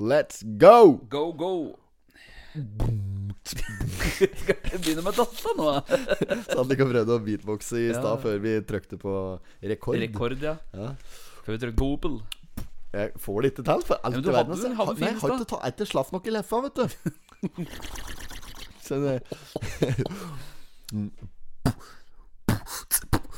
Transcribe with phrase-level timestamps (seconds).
[0.00, 1.00] Let's go!
[1.08, 1.76] Go, go!
[3.44, 5.68] Skal vi begynne med data nå?
[6.48, 8.14] Sandik ikke prøvd å beatboxe i Ja.
[8.22, 9.12] før vi trykte på
[9.62, 9.98] rekord.
[10.02, 10.56] Rekord, ja.
[10.74, 10.94] Ja.
[11.44, 12.18] Før vi trykte på Opel.
[12.94, 14.76] Jeg får det ikke til, for alt i verden Nei, jeg
[15.18, 16.84] har ikke ta, etter slaff nok i leffa, vet du.
[18.86, 19.16] Så det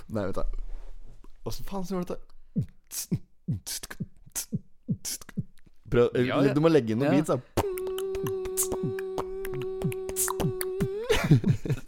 [0.08, 0.44] Nei, vet du.
[1.48, 2.24] Åssen faen gjør du dette?
[5.96, 6.52] Prøv, Ja, ja.
[6.52, 7.16] Du må legge inn noen Ja.
[7.16, 7.38] beats, da.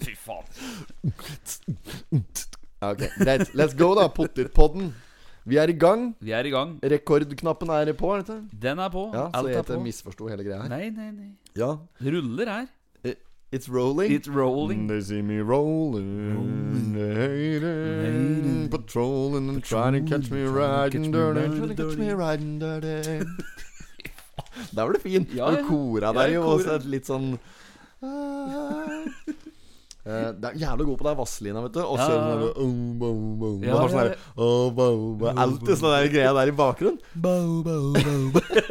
[0.00, 0.46] Fy faen.
[2.88, 3.52] Ok, Greit.
[3.58, 4.08] Let's go, da.
[4.14, 4.92] Pottitpodden.
[5.48, 6.14] Vi er i gang.
[6.20, 6.76] Vi er i gang.
[6.84, 8.10] Rekordknappen er på.
[8.16, 8.36] Er det?
[8.62, 9.06] Den er på.
[9.14, 9.78] Ja, så Alt jeg på.
[9.82, 10.68] misforsto hele greia her.
[10.72, 11.30] Nei, nei, nei.
[11.56, 11.70] Ja.
[12.04, 12.66] Ruller her.
[13.50, 14.12] It's rolling.
[14.12, 14.88] It's rolling.
[14.88, 21.74] They see me rolling, hating, patrolling and trying to catch me riding dirty, trying to
[21.74, 23.24] catch me riding dirty.
[24.74, 25.26] Der var du fin.
[25.34, 25.64] Ja, ja.
[25.68, 27.38] kora der jo, også et litt sånn
[30.08, 31.80] Uh, Det er jævlig god på deg Vazelina, vet du.
[31.82, 32.36] Og så er det
[35.20, 35.32] Det.
[35.42, 37.00] Alltid sånn der greia der i bakgrunnen.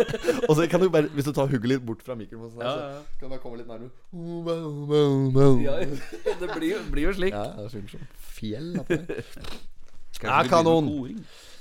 [0.50, 2.74] Og så kan du bare Hvis du tar hugget litt bort fra mikrofonen, sånn, Ja,
[2.74, 3.92] ja, så kan du bare komme litt nærmere.
[5.68, 5.76] Ja,
[6.42, 7.36] det blir, jo- blir jo slik.
[7.38, 8.08] Ja, det synger som
[8.40, 8.72] fjell.
[8.88, 9.04] det-
[10.18, 10.88] begynner kanon.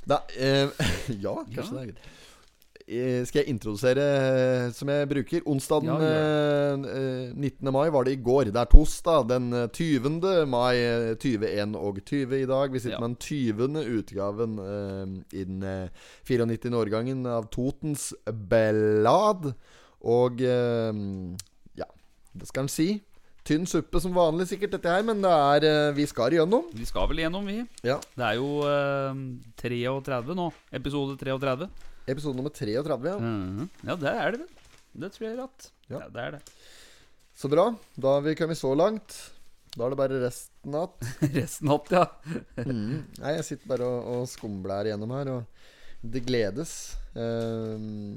[0.07, 0.71] Da, eh,
[1.21, 2.07] ja, kanskje det er greit.
[2.87, 5.43] Eh, skal jeg introdusere eh, som jeg bruker?
[5.51, 7.73] Onsdagen Ja, eh, eh, 19.
[7.75, 8.53] mai var det i går.
[8.55, 10.47] Det er torsdag den eh, 20.
[10.47, 12.71] mai eh, 2021 og 20 i dag.
[12.71, 13.01] Vi sitter Ja.
[13.03, 13.83] med den 20.
[13.99, 15.89] utgaven eh, i den eh,
[16.31, 16.71] 94.
[16.79, 19.51] årgangen av Totens Bellad.
[20.07, 21.03] Og eh,
[21.83, 21.89] ja,
[22.39, 23.01] det skal en si.
[23.47, 26.71] Tynn suppe som vanlig, sikkert, dette her, men det er eh, Vi skal igjennom.
[26.75, 27.65] Vi skal vel gjennom, vi.
[27.87, 27.99] Ja.
[28.15, 29.21] Det er jo eh,
[29.59, 30.49] 33 nå.
[30.71, 31.67] Episode 33.
[32.07, 33.17] Episode nummer 33, ja.
[33.19, 33.69] Mhm.
[33.87, 34.53] Ja, det er det vel.
[34.97, 35.99] Det tror jeg at Ja.
[36.01, 36.09] ja.
[36.09, 36.43] det er det.
[37.37, 37.67] Så bra.
[38.01, 39.17] Da har vi kommet så langt.
[39.77, 41.11] Da er det bare resten igjen.
[41.37, 42.07] Resten opp, ja.
[42.65, 43.03] Mm.
[43.21, 46.73] Nei, jeg sitter bare og, og skumblær gjennom her, og det gledes.
[47.13, 48.17] Um,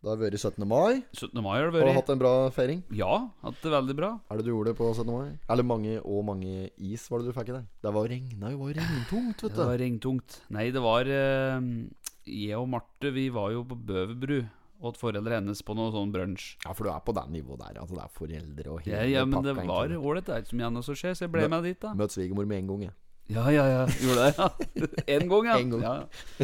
[0.00, 0.64] det har vært 17.
[0.68, 1.00] mai.
[1.16, 1.40] 17.
[1.44, 2.82] mai har det Har du hatt en bra feiring?
[2.96, 4.10] Ja, hatt det veldig bra.
[4.32, 5.08] Er det du gjorde på 17.
[5.12, 5.32] mai?
[5.52, 7.66] Eller mange og mange is var det du fikk i deg?
[7.84, 9.56] Det var regna jo, det var regntungt, vet du.
[9.56, 10.38] Det var regntungt.
[10.56, 11.58] Nei, det var eh,
[12.30, 14.40] Jeg og Marte, vi var jo på Bøverbru
[14.80, 16.54] åt foreldre hennes på noe sånn brunsj.
[16.64, 17.80] Ja, for du er på det nivået der.
[17.82, 20.24] Altså, det er foreldre og hele Ja, ja, men det var ålreit.
[20.24, 21.92] Det er ikke så mye annet som skjer, så jeg ble Mø- med dit, da.
[22.00, 22.96] Møtt svigermor med en gang, jeg.
[23.30, 23.82] Ja, ja, ja.
[24.00, 24.48] Gjorde det, ja.
[25.18, 25.58] En gang, ja.
[25.60, 25.82] En gang.
[25.84, 25.92] ja.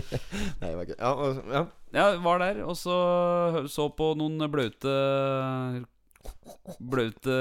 [0.61, 1.13] Nei, var ikke Ja,
[1.57, 1.63] ja.
[1.97, 2.99] Ja, var der, og så
[3.73, 4.93] så på noen blaute
[6.81, 7.37] Blaute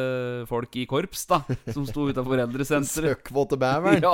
[0.50, 1.40] folk i korps, da.
[1.74, 3.18] Som sto utafor eldresenteret.
[3.18, 4.06] Søkkvåte bæveren.
[4.06, 4.14] Ja.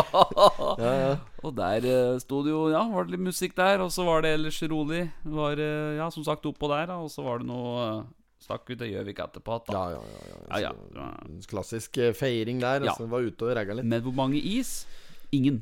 [0.79, 1.11] Ja, ja.
[1.43, 4.23] Og der uh, sto det jo Ja, var det litt musikk der, og så var
[4.23, 5.03] det ellers rolig.
[5.25, 8.09] Var, uh, ja, som sagt, oppå der, da, og så var det noe uh,
[8.41, 9.59] Stakk vi til Gjøvik etterpå.
[9.67, 9.75] Da.
[9.75, 10.37] Ja, ja, ja, ja.
[10.49, 11.41] Ja, ja.
[11.43, 12.87] Så, Klassisk feiring der.
[12.87, 12.95] Ja.
[12.95, 13.85] Altså, var ute og ragga litt.
[13.85, 14.87] Men hvor mange is?
[15.35, 15.59] Ingen.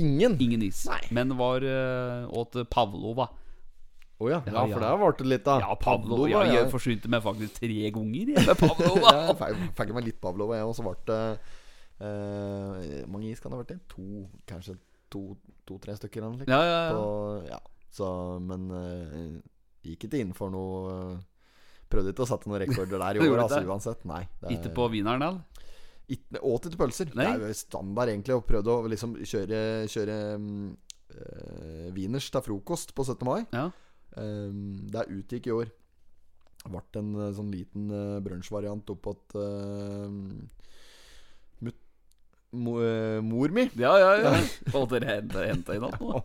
[0.00, 0.38] Ingen?
[0.40, 0.86] Ingen is.
[0.88, 1.02] Nei.
[1.12, 1.66] Men var
[2.32, 3.28] åt Pavlova.
[4.22, 4.38] Å ja.
[4.46, 4.52] ja.
[4.54, 5.56] Ja, For der varte det litt, da.
[5.64, 6.28] Ja, Pavlova.
[6.30, 6.42] ja.
[6.54, 9.14] Jeg forsynte meg faktisk tre ganger jeg, med Pavlova.
[9.32, 9.36] Jeg
[9.74, 11.20] fikk- meg litt Pavlova, jeg, og så ble det
[12.00, 13.74] eh, mange is kan det ha vært?
[13.74, 13.80] det?
[13.94, 14.76] To, kanskje
[15.14, 16.24] to-tre stykker?
[16.26, 16.94] Eller ja, ja, ja.
[16.94, 17.60] På- ja.
[17.94, 18.06] Så,
[18.42, 19.36] men uh,
[19.86, 21.18] gikk ikke inn for noe uh,
[21.92, 23.68] Prøvde ikke å sette noen rekorder der i år, altså, det?
[23.70, 24.00] uansett.
[24.08, 24.24] Nei.
[24.40, 25.70] det er- Ikke på Wieneren, eller?
[26.10, 27.12] Ikke, åt ikke pølser.
[27.16, 27.28] Nei.
[27.38, 30.66] Det er jo standard, egentlig, å prøve å liksom kjøre, kjøre mm,
[31.14, 33.22] eh, wieners til frokost på 17.
[33.28, 33.44] mai.
[33.54, 33.68] Ja.
[34.16, 34.60] Um,
[34.90, 35.72] det utgikk i år.
[36.64, 40.08] Ble en eh, sånn liten uh, brunsjvariant oppåt uh,
[42.54, 43.66] mo, eh, mor mi.
[43.78, 44.32] Ja, ja, ja.
[44.78, 46.20] Og dere henta inn noe?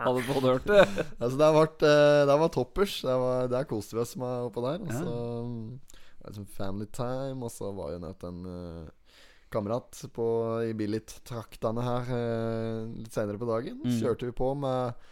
[0.00, 0.84] Hadde fått hørt det?
[1.18, 1.50] Altså, det,
[1.88, 3.00] eh, det var toppers.
[3.06, 4.84] Det var, der koste vi oss med oppå der.
[4.84, 6.00] Og så ja.
[6.20, 8.42] var liksom family time, og så var jo nødt en
[9.50, 10.26] kamerat på,
[10.68, 12.12] i Billit-traktene her
[12.92, 13.80] litt senere på dagen.
[13.82, 13.96] Mm.
[13.98, 15.08] Kjørte vi på med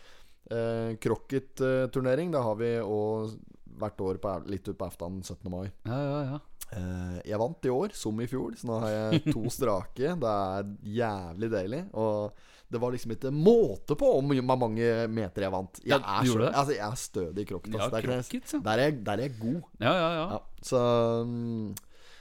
[0.53, 2.33] uh, krokket-turnering.
[2.35, 3.39] Det har vi òg
[3.79, 5.51] hvert år på, litt utpå aften 17.
[5.53, 5.67] mai.
[5.87, 6.39] Ja, ja, ja.
[6.69, 10.15] Eh, jeg vant i år, som i fjor, så nå har jeg to strake.
[10.21, 11.83] Det er jævlig deilig.
[11.97, 15.83] Og det var liksom ikke måte på om hvor mange meter jeg vant.
[15.85, 17.73] Jeg er, så, altså, jeg er stødig i krokket.
[17.73, 17.95] Ja, altså.
[17.97, 18.63] der, krokket, ja.
[18.67, 19.61] der, er der er jeg god.
[19.81, 20.27] Ja, ja, ja.
[20.35, 20.83] Ja, så
[21.25, 21.71] mm,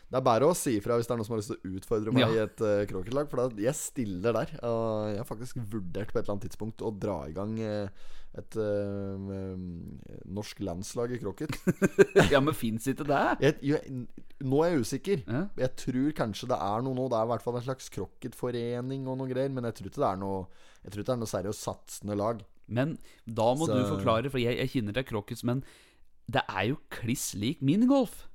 [0.08, 1.80] det er bare å si ifra hvis det er noen som har lyst til å
[1.80, 2.30] utfordre meg Ja.
[2.32, 3.28] i et uh, krokketlag.
[3.32, 4.54] For da, jeg stiller der.
[4.64, 8.06] Og jeg har faktisk vurdert på et eller annet tidspunkt å dra i gang uh,
[8.38, 11.56] et eh, eh, norsk landslag i krokket.
[12.34, 13.22] ja, men fins ikke det?
[13.44, 14.04] Jeg, jeg,
[14.46, 15.24] nå er jeg usikker.
[15.26, 15.42] Ja.
[15.64, 17.08] Jeg tror kanskje det er noe nå.
[17.12, 19.52] Det er i hvert fall en slags krokketforening og noe greier.
[19.54, 20.40] Men jeg tror ikke det er noe
[20.84, 22.46] Jeg tror ikke det er noe seriøst satsende lag.
[22.68, 25.64] Men da må Så- du forklare, for jeg, jeg kjenner til krokket men
[26.28, 28.28] det er jo kliss lik minigolf.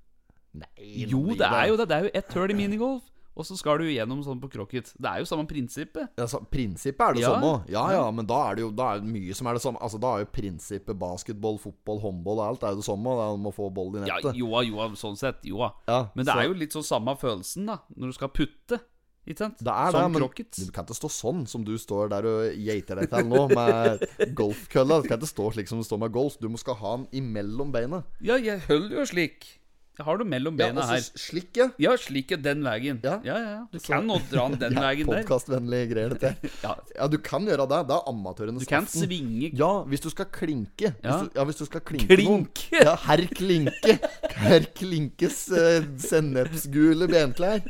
[0.54, 1.88] Nei, Jo, det er jo det.
[1.88, 3.02] Det er jo ett høl i minigolf,
[3.34, 4.92] og så skal du gjennom sånn på Crocket.
[5.00, 6.10] Det er jo samme prinsippet.
[6.20, 7.30] Altså, prinsippet er det Ja.
[7.32, 7.64] samme.
[7.72, 9.78] Ja, ja, men da er det jo da er det mye som er det samme.
[9.80, 13.04] Altså, Da er jo prinsippet basketball, fotball, håndball og alt er jo det samme.
[13.16, 14.36] Det er om å få ball i Ja, nettet.
[14.36, 15.42] joa, joa, sånn sett.
[15.44, 15.72] Joa.
[15.88, 18.80] Ja, Men det så- er jo litt sånn samme følelsen, da, når du skal putte.
[19.24, 19.58] Ikke sant?
[19.58, 20.50] Det er det, Som men Crocket.
[20.66, 24.00] du kan ikke stå sånn som du står der og geiter deg til nå, med
[24.34, 25.00] golfkølla.
[25.00, 26.36] Du kan ikke stå slik som du står med golf.
[26.40, 28.02] Du må skal ha den imellom beina.
[28.20, 29.60] Ja, jeg holder jo slik.
[30.06, 31.00] Har du mellom Ja, bena her.
[31.04, 31.68] så slik, ja.
[31.82, 33.00] Ja, slik ja den veien.
[33.04, 33.18] Ja.
[33.24, 33.58] ja, ja.
[33.72, 35.22] Du Du kan nå dra den den veien der.
[35.22, 36.50] Podkastvennlige greier, dette.
[36.62, 36.74] Ja.
[36.96, 37.80] Ja, du kan gjøre det.
[37.88, 39.06] Det er amatørenes Du kan aften.
[39.06, 40.92] svinge Ja, hvis du skal klinke.
[41.02, 41.16] Ja.
[41.18, 42.46] Hvis du, ja, hvis du skal klinke noen.
[42.52, 42.84] Klinke!
[42.84, 43.98] Ja, herr Klinke.
[44.42, 47.60] Herr Klinkes uh, sennepsgule benklær.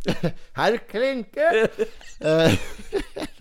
[0.58, 1.46] Herr Klinke!
[2.20, 2.56] Eh,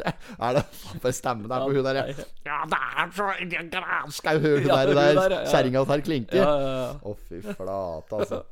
[0.48, 0.64] er det
[1.04, 2.00] for stemme der på hun der?
[2.46, 6.46] Ja, det er så der, hun der der, kjerringa tar Klinke.
[6.46, 8.44] Å, fy flate, altså.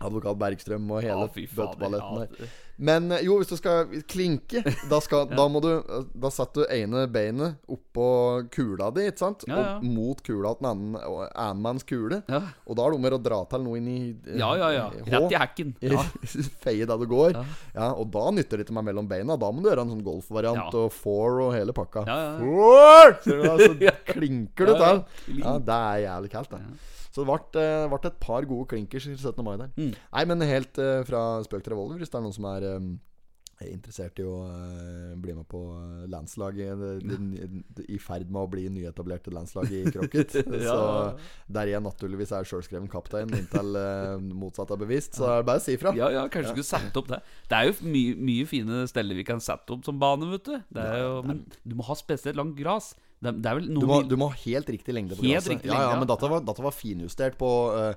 [0.00, 2.26] Advokat Bergstrøm og hele Ja, bøtteballetten ja.
[2.38, 2.56] der.
[2.78, 5.70] Men eh, jo, hvis du skal klinke, da, skal, da må du
[6.14, 8.04] Da setter du ene beinet oppå
[8.54, 9.42] kula di, ikke sant?
[9.50, 9.72] Ja, ja.
[9.80, 12.20] Og mot kula til en annen manns kule.
[12.30, 12.38] Ja.
[12.70, 14.84] Og da er det om å dra til noe inn i eh, ja, ja, ja.
[15.08, 15.74] Rett i hekken.
[15.82, 16.04] Ja.
[16.64, 17.34] Feie der du går.
[17.34, 17.42] Ja.
[17.74, 17.88] Ja.
[17.98, 19.34] Og da nytter det ikke meg mellom beina.
[19.40, 20.84] Da må du gjøre en sånn golfvariant Ja.
[20.84, 22.06] og four og hele pakka.
[22.06, 22.38] Ja, ja, ja.
[22.46, 23.18] Four!
[23.26, 24.94] Ser du da, så klinker du Ja, ja.
[25.26, 25.42] til.
[25.42, 26.62] Ja, det er jævlig kaldt, det.
[27.10, 29.44] Så det ble, eh, et par gode klinkers i 17.
[29.44, 29.74] mai der.
[29.76, 29.92] Mm.
[29.96, 32.66] Nei, men helt uh, fra spøk til revolver, hvis det er noen som er
[33.58, 34.36] er interessert i å
[35.18, 35.60] bli med på
[36.10, 40.36] landslaget I ferd med å bli nyetablerte landslag i krokket.
[40.46, 40.76] Ja.
[40.76, 45.18] Så der jeg naturligvis er sjølskreven kaptein inntil uh, motsatt er bevisst.
[45.18, 45.94] Så er det bare å si ifra.
[45.98, 47.20] Ja, ja, kanskje du skulle sette opp det.
[47.50, 50.56] Det er jo mye, mye fine steder vi kan sette opp som bane, vet du.
[50.78, 52.94] Det jo, men du må ha spesielt langt gras.
[53.18, 55.50] Det, det er vel noe Du må, du må ha helt riktig lengde på Helt
[55.50, 57.88] riktig ja, ja, men data var, data var finjustert på uh,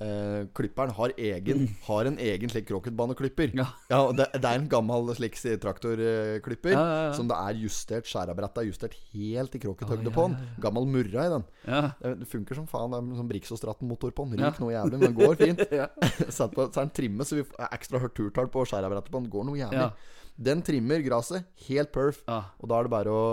[0.00, 3.52] uh, Klipperen har, egen, har en egen slik krokketbaneklipper.
[3.58, 3.66] Ja.
[3.92, 8.62] ja det, det er en gammel slik traktorklipper Ja, ja, som det er justert Skjærabrettet
[8.62, 10.48] er justert helt i krokkethøgde Å, ja, på den.
[10.64, 11.44] Gammel murra i den.
[11.66, 11.82] ja.
[12.00, 12.94] Det funker som faen.
[12.94, 14.40] Det er sånn Brixos-Stratten-motor på den.
[14.40, 15.66] Ryker noe jævlig, men den går fint.
[15.80, 15.86] Ja.
[16.50, 19.28] På, så er den trimmet, så vi får ekstra hørt turtall på skjærabrettet på den.
[19.32, 19.84] Går noe jævlig.
[20.40, 22.22] Den trimmer gresset helt perf.
[22.26, 22.38] Ja.
[22.60, 23.24] Og da er det bare å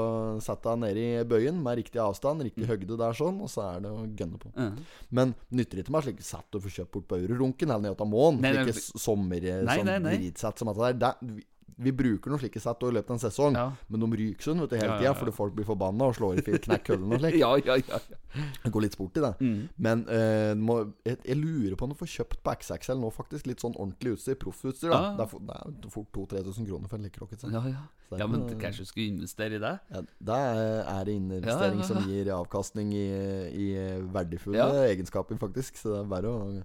[0.43, 2.71] sette deg nede i bøyen med riktig avstand, riktig Mm.
[2.73, 4.51] høgde der sånn, og så er det å gønne på.
[4.57, 4.77] Mm.
[5.11, 8.11] Men nytter ikke meg slik sett og få kjøpt bort på Eurorunken eller ned til
[8.11, 8.43] månen.
[8.43, 11.15] Slike sommer Nei, sånn dritsett som dette der.
[11.15, 11.43] Det,
[11.77, 13.65] vi, bruker noen slike sett i løpet av en sesong, Ja.
[13.89, 16.39] men de ryker sånn vet du, hele Ja, tida fordi folk blir forbanna og slår
[16.41, 17.35] i knekk køllen og slik.
[17.43, 18.45] ja, ja, ja, ja.
[18.63, 19.31] Det går litt sport i det.
[19.41, 19.61] Mm.
[19.77, 23.47] Men eh, må, jeg, jeg lurer på om du får kjøpt på XXL nå, faktisk.
[23.49, 24.35] Litt sånn ordentlig utstyr.
[24.41, 24.89] Proffutstyr.
[24.93, 25.15] da.
[25.17, 25.55] Det er for- det
[25.87, 27.43] er fort 2000-3000 kroner for en like rocket.
[27.49, 27.85] Ja, ja.
[28.11, 29.73] Er ja, men kanskje du skulle investere i det?
[29.91, 30.35] Ja, det
[30.87, 33.07] er det investering som gir avkastning i,
[33.51, 33.65] i
[34.13, 35.75] verdifulle egenskaper, faktisk.
[35.81, 36.63] Så det er bare å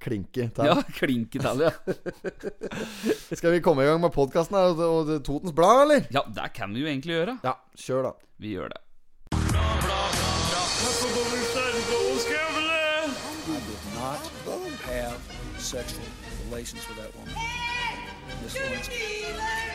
[0.00, 0.64] klinke til.
[0.70, 1.72] Ja, klinke til, ja.
[3.38, 6.08] Skal vi komme i gang med podkasten og, og Totens Blad, eller?
[6.14, 7.38] Ja, det kan vi jo egentlig gjøre.
[7.44, 8.12] Ja, kjør, da.
[8.38, 8.80] Vi gjør det.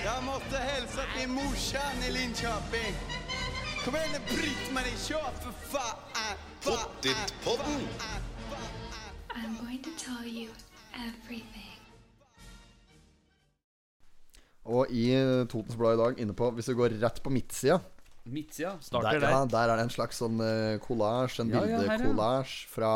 [0.03, 2.95] Jeg måtte hilse til morsan i Linköping.
[3.83, 6.35] Kom igen bryt meg ikke, for faen!
[6.63, 7.87] Pottitpodden.
[9.35, 10.49] I'm going to tell you
[10.95, 11.65] everything.
[14.69, 17.79] Og i eh, Totens Blad i dag, inne på Hvis vi går rett på midtsida
[18.29, 19.23] Midtsida der, der.
[19.23, 19.47] ja, der.
[19.49, 22.43] der er det en slags sånn uh, collage, en Ja, ja, ja.
[22.69, 22.91] fra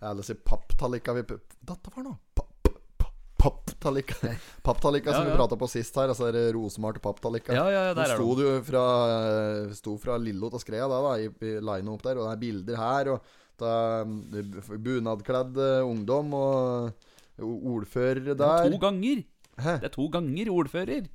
[0.00, 4.32] Jeg vil si papptallika vi Dette var noe Papp- papp- Papptallika
[4.66, 5.38] Papptallika som Ja, vi ja.
[5.38, 7.54] prata på sist her, altså det rosemalte papptallika.
[7.54, 8.48] Ja, ja, ja, der sto er sto de.
[8.58, 8.82] du fra,
[9.20, 12.34] eh, sto fra Lillo til Skrea da, da i, i line opp der, og det
[12.34, 13.30] er bilder her, og
[13.66, 16.92] er bunadkledd eh, ungdom og
[17.40, 18.70] ordfører er der.
[18.70, 19.22] to ganger.
[19.60, 19.76] Hæ?
[19.80, 21.06] Det er to ganger ordfører.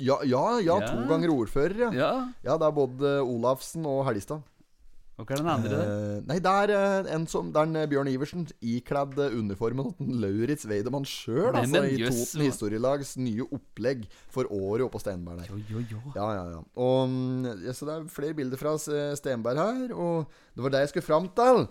[0.00, 1.90] Ja, ja, ja, to ganger ordfører, ja.
[1.92, 2.12] Ja.
[2.44, 4.40] Ja, det er både Olafsen og Helgestad.
[5.14, 5.90] Og hva er den andre der?
[5.94, 9.36] Eh, nei, det er uh, en som Det er en, eh, Bjørn Iversen ikledd eh,
[9.38, 15.04] uniformen til Lauritz Weidemann sjøl, altså, i Toten historielags nye opplegg for året oppe på
[15.04, 15.52] Stenberg der.
[15.52, 16.02] Jo, jo, jo.
[16.16, 16.60] Ja, ja, ja.
[16.74, 20.84] Og, mm, ja, så det er flere bilder fra Stenberg her, og det var det
[20.84, 21.64] jeg skulle fram til.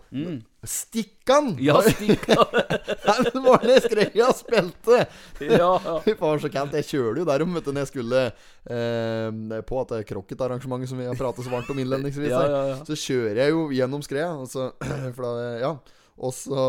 [0.64, 1.58] Stikkan!
[1.60, 2.46] Ja, Stikkan.
[3.34, 5.00] det var det Skreia spilte!
[5.40, 5.96] ja, ja.
[6.20, 6.78] Faen, så kaldt.
[6.80, 11.02] Jeg kjøler jo derom vet du, når jeg skulle eh, på at det krokketarrangementet som
[11.02, 12.32] vi har pratet så varmt om innledningsvis.
[12.32, 12.80] Ja, ja, ja.
[12.88, 14.32] Så kjører jeg jo gjennom Skreia.
[14.40, 14.72] og så
[15.16, 15.76] For da, ja.
[16.24, 16.64] Og så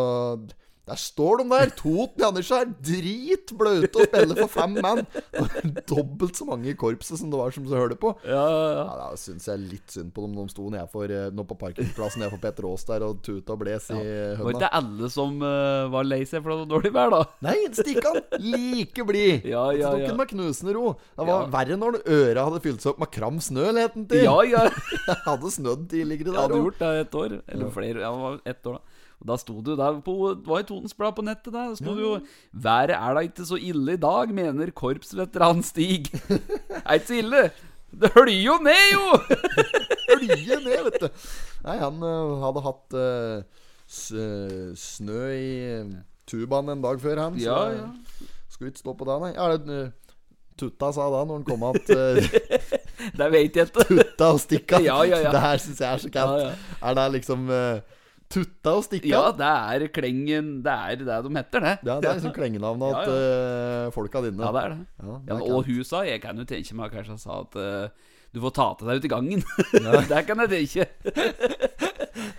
[0.85, 1.71] Der står de der.
[1.79, 5.01] Toten i Andersen er dritbløte og spiller for fem mann.
[5.91, 8.11] Dobbelt så mange i korpset som det var som du hørte på.
[8.29, 8.83] Ja, ja, ja.
[8.85, 10.35] Ja, Da syns jeg litt synd på dem.
[10.37, 13.89] De sto nede, for, nå på parkeringsplassen nedfor Petter Aas der og tuta og bles
[13.95, 14.55] i Det var høna.
[14.59, 17.23] ikke alle som uh, var lei seg for det var dårlig vær, da.
[17.49, 18.21] Nei, Stikkan!
[18.45, 19.47] Like blid!
[19.55, 20.13] Ja, ja, ja.
[20.19, 20.95] med knusende ro.
[21.17, 21.51] Det var Ja.
[21.53, 24.25] verre når øra hadde fylt seg opp med kram snø, het den til.
[24.27, 24.67] Ja, ja.
[24.69, 27.39] Det hadde snødd tidligere der hadde gjort det et år.
[27.49, 28.03] Eller flere.
[28.05, 28.94] Ja, det var ett år, da.
[29.21, 31.53] Og da sto det der på, Det var i Totens Blad på nettet.
[31.55, 32.21] da sto det jo
[32.53, 36.11] 'Været er da ikke så ille i dag', mener korpsveteran Stig.
[36.87, 37.51] er ikke så ille.
[37.95, 39.19] Det høljer jo ned, jo!
[40.11, 41.09] høljer ned, vet du.
[41.65, 45.85] Nei, han uh, hadde hatt uh, snø i
[46.27, 47.39] tubaen en dag før, han.
[47.39, 47.87] Så Ja, ja.
[48.51, 49.33] skulle ikke stå på det, nei.
[49.37, 49.91] Ja, det, Uh,
[50.59, 51.87] Tutta sa da, når han kom att
[53.19, 53.85] Det vet jeg ikke.
[53.89, 54.79] Tutta og Stikka.
[54.79, 55.31] Ja, ja, ja.
[55.35, 56.43] Det her syns jeg er så kaldt.
[56.43, 56.91] Ja, ja.
[56.91, 57.81] Er det liksom øh,
[58.35, 59.11] Tutta og Stikka?
[59.13, 61.75] Ja, det er klengen Det er det de heter, det.
[61.87, 63.21] Ja, det er liksom klengenavnet Ja, ja.
[63.87, 64.43] øh, folka dine.
[64.43, 64.81] Ja, det er det.
[64.99, 68.11] Ja, det er og hun sa Jeg kan jo tenke meg kanskje sa at uh,
[68.35, 69.43] du får ta til deg ut i gangen.
[70.11, 70.83] det kan jeg tenke.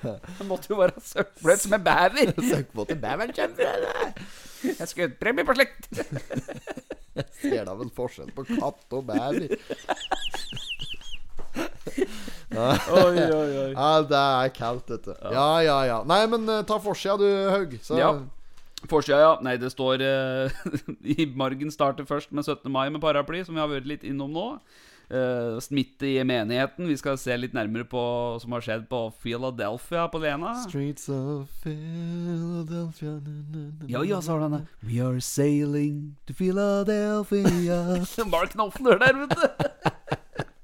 [0.04, 2.34] Det måtte jo være søkkbløt som en bever.
[2.50, 4.10] Søk på til beveren kommer fra.
[4.66, 5.88] Jeg skal ut premie på slikt.
[7.40, 9.56] Ser da vel forskjell på katt og bever.
[12.56, 13.72] Oi, oi, oi.
[13.74, 15.16] Ja, det er kaldt, dette.
[15.34, 16.00] Ja, ja, ja.
[16.08, 17.78] Nei, men uh, ta forsida, du, Haug.
[17.84, 18.14] Så Ja.
[18.90, 19.32] Forsida, ja.
[19.44, 20.66] Nei, det står uh,
[21.18, 22.72] I margen starter først med 17.
[22.72, 24.50] mai med paraply, som vi har vært litt innom nå.
[25.06, 26.88] Uh, Smitte i menigheten.
[26.90, 28.02] Vi skal se litt nærmere på
[28.42, 30.56] som har skjedd på Philadelphia på Lena.
[30.64, 33.20] Streets of Philadelphia.
[33.90, 34.66] Ja, ja, sa han.
[34.82, 37.46] We are sailing to Philadelphia.
[38.34, 39.75] Mark Knopfler der, vet du.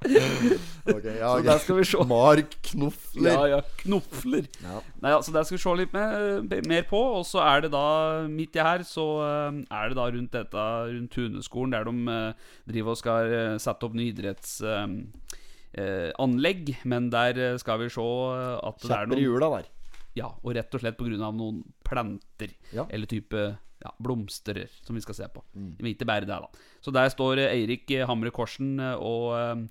[0.01, 2.03] Ok, ja, Så der skal vi se.
[2.10, 3.31] Mark Knofler.
[3.31, 3.60] Ja, ja.
[3.84, 4.48] Knofler.
[4.63, 4.79] Ja.
[5.01, 7.01] Nei, altså Der skal vi se litt mer, mer på.
[7.20, 10.63] Og så er det da midt i her Så eh, er det da rundt dette
[10.89, 16.17] Rundt Tuneskolen, der de uh, driver og skal uh, sette opp ny idrettsanlegg.
[16.20, 19.70] anlegg men der skal vi se at det er noen hjula der.
[20.17, 21.29] Ja, og rett og slett pga.
[21.31, 22.58] noen planter.
[22.74, 22.88] Ja.
[22.89, 25.46] Eller type ja, blomster som vi skal se på.
[25.53, 25.77] Mm.
[25.77, 26.50] Men Ikke bare det, da.
[26.81, 29.70] Så der står Eirik Hamre Korsen og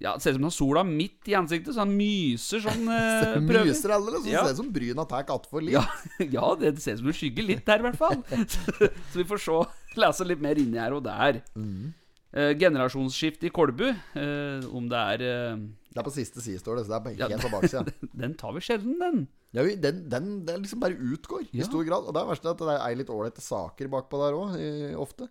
[0.00, 2.84] ja, Det ser ut som han har sola midt i ansiktet, så han myser sånn.
[2.94, 3.66] eh, prøver.
[3.70, 4.42] Myser allerede, så Ja.
[4.44, 5.74] ser det ut som bryna tar attfor litt.
[5.74, 5.84] Ja,
[6.38, 8.22] ja, det ser ut som det skygger litt der, i hvert fall.
[9.12, 9.58] Så vi får se,
[9.98, 11.40] lese litt mer inni her og der.
[11.56, 11.94] Mm.
[12.32, 13.88] Eh, generasjonsskifte i Kolbu.
[13.88, 15.56] eh, om det er eh,
[15.88, 16.86] Det er på siste side, står det.
[16.86, 17.38] Så det er helt Ja.
[17.42, 17.86] på baksida.
[18.14, 19.26] Den tar vi sjelden, den.
[19.56, 22.04] Ja, vi- den, den, den liksom bare utgår i stor grad.
[22.06, 25.28] Og det er verst at det er litt ålreite saker bakpå der òg, ofte.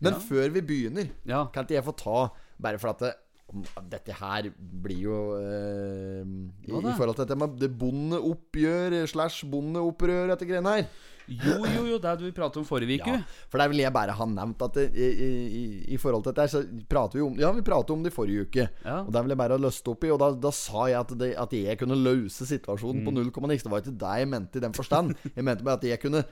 [0.00, 1.46] Men før vi begynner, Ja.
[1.52, 3.10] kan ikke jeg få ta Bare for at det,
[3.90, 6.22] dette her blir jo eh,
[6.66, 10.88] i, I forhold til dette med det bondeoppgjør slash bondeopprør, dette greiene her.
[11.26, 13.10] Jo, jo, jo, det er det vi pratet om forrige uke.
[13.10, 16.22] Ja, for der vil jeg bare ha nevnt at det, i, i, i- i forhold
[16.22, 18.68] til dette her, så prater vi om Ja, vi pratet om det i forrige uke.
[18.84, 19.00] Ja.
[19.00, 20.12] Og der vil jeg bare ha løst opp i.
[20.14, 23.08] Og da, da sa jeg at, det, at jeg kunne løse situasjonen Mm.
[23.08, 23.66] på null komma niks.
[23.66, 25.16] Det var ikke det jeg mente i den forstand.
[25.34, 26.22] Jeg mente bare at jeg kunne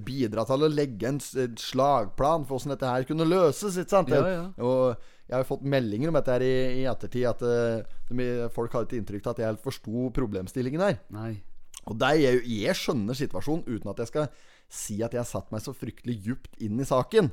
[0.00, 3.76] bidra til å legge en slagplan for hvordan dette her kunne løses.
[3.84, 4.08] Ikke sant?
[4.16, 4.46] Ja, ja.
[4.64, 4.96] Og
[5.32, 7.24] jeg har jo fått meldinger om dette her i, i ettertid.
[7.30, 10.98] At uh, folk har et inntrykk av at jeg helt forsto problemstillingen her.
[11.14, 11.38] Nei.
[11.88, 14.28] Og der jeg, jeg skjønner situasjonen uten at jeg skal
[14.72, 17.30] si at jeg har satt meg så fryktelig djupt inn i saken.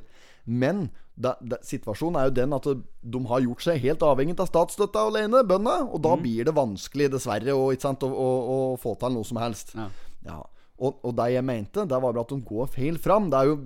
[0.48, 4.48] Men da, da, situasjonen er jo den at de har gjort seg helt avhengig av
[4.48, 5.90] statsstøtta alene, bøndene.
[5.92, 9.76] Og da blir det vanskelig, dessverre, å, å, å, å få til noe som helst.
[9.76, 9.90] Ja.
[10.24, 10.40] Ja.
[10.80, 13.28] Og, og det jeg mente, det var bare at de går feil fram.
[13.28, 13.58] Det er jo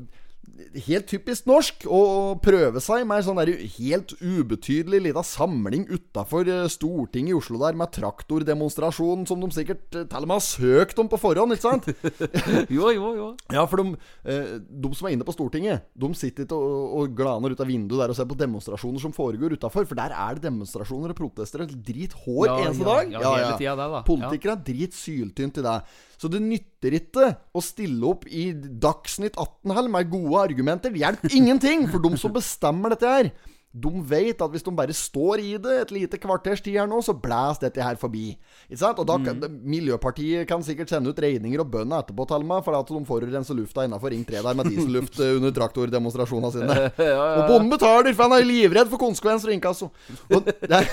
[0.86, 2.00] helt typisk norsk å
[2.42, 7.76] prøve seg med en sånn der helt ubetydelig lita samling utafor Stortinget i Oslo der
[7.78, 11.66] med traktordemonstrasjon som de sikkert eh, til og med har søkt om på forhånd, ikke
[11.68, 11.88] sant?
[12.74, 13.28] Jo, jo, jo.
[13.52, 13.96] Ja, for de,
[14.28, 17.70] eh, de som er inne på Stortinget, de sitter ikke og, og glaner ut av
[17.70, 21.18] vinduet der og ser på demonstrasjoner som foregår utafor, for der er det demonstrasjoner og
[21.18, 23.14] protester og drit hår Ja, eneste ja, dag.
[23.14, 24.02] ja, hele tida det, da.
[24.08, 25.78] Politikere er drit syltynt i det.
[26.20, 30.90] Så det nytter ikke å stille opp i Dagsnytt 18 med gode argumenter.
[30.92, 33.32] Det hjelper ingenting for de som bestemmer dette her.
[33.74, 37.00] De vet at hvis de bare står i det et lite kvarters tid her nå,
[37.02, 38.36] så blæs dette her forbi.
[38.68, 38.98] Ikke sant?
[39.02, 39.56] Og da kan, Mm.
[39.66, 43.82] Miljøpartiet kan sikkert sende ut regninger og bønner etterpå, Thelma, for at de forurenser lufta
[43.82, 46.76] innafor Ring 3 der med dieselluft eh, under traktordemonstrasjonene sine.
[47.38, 49.90] Og bonden betaler, for han er livredd for konsekvenser og inkasso.
[50.30, 50.86] Og det, er,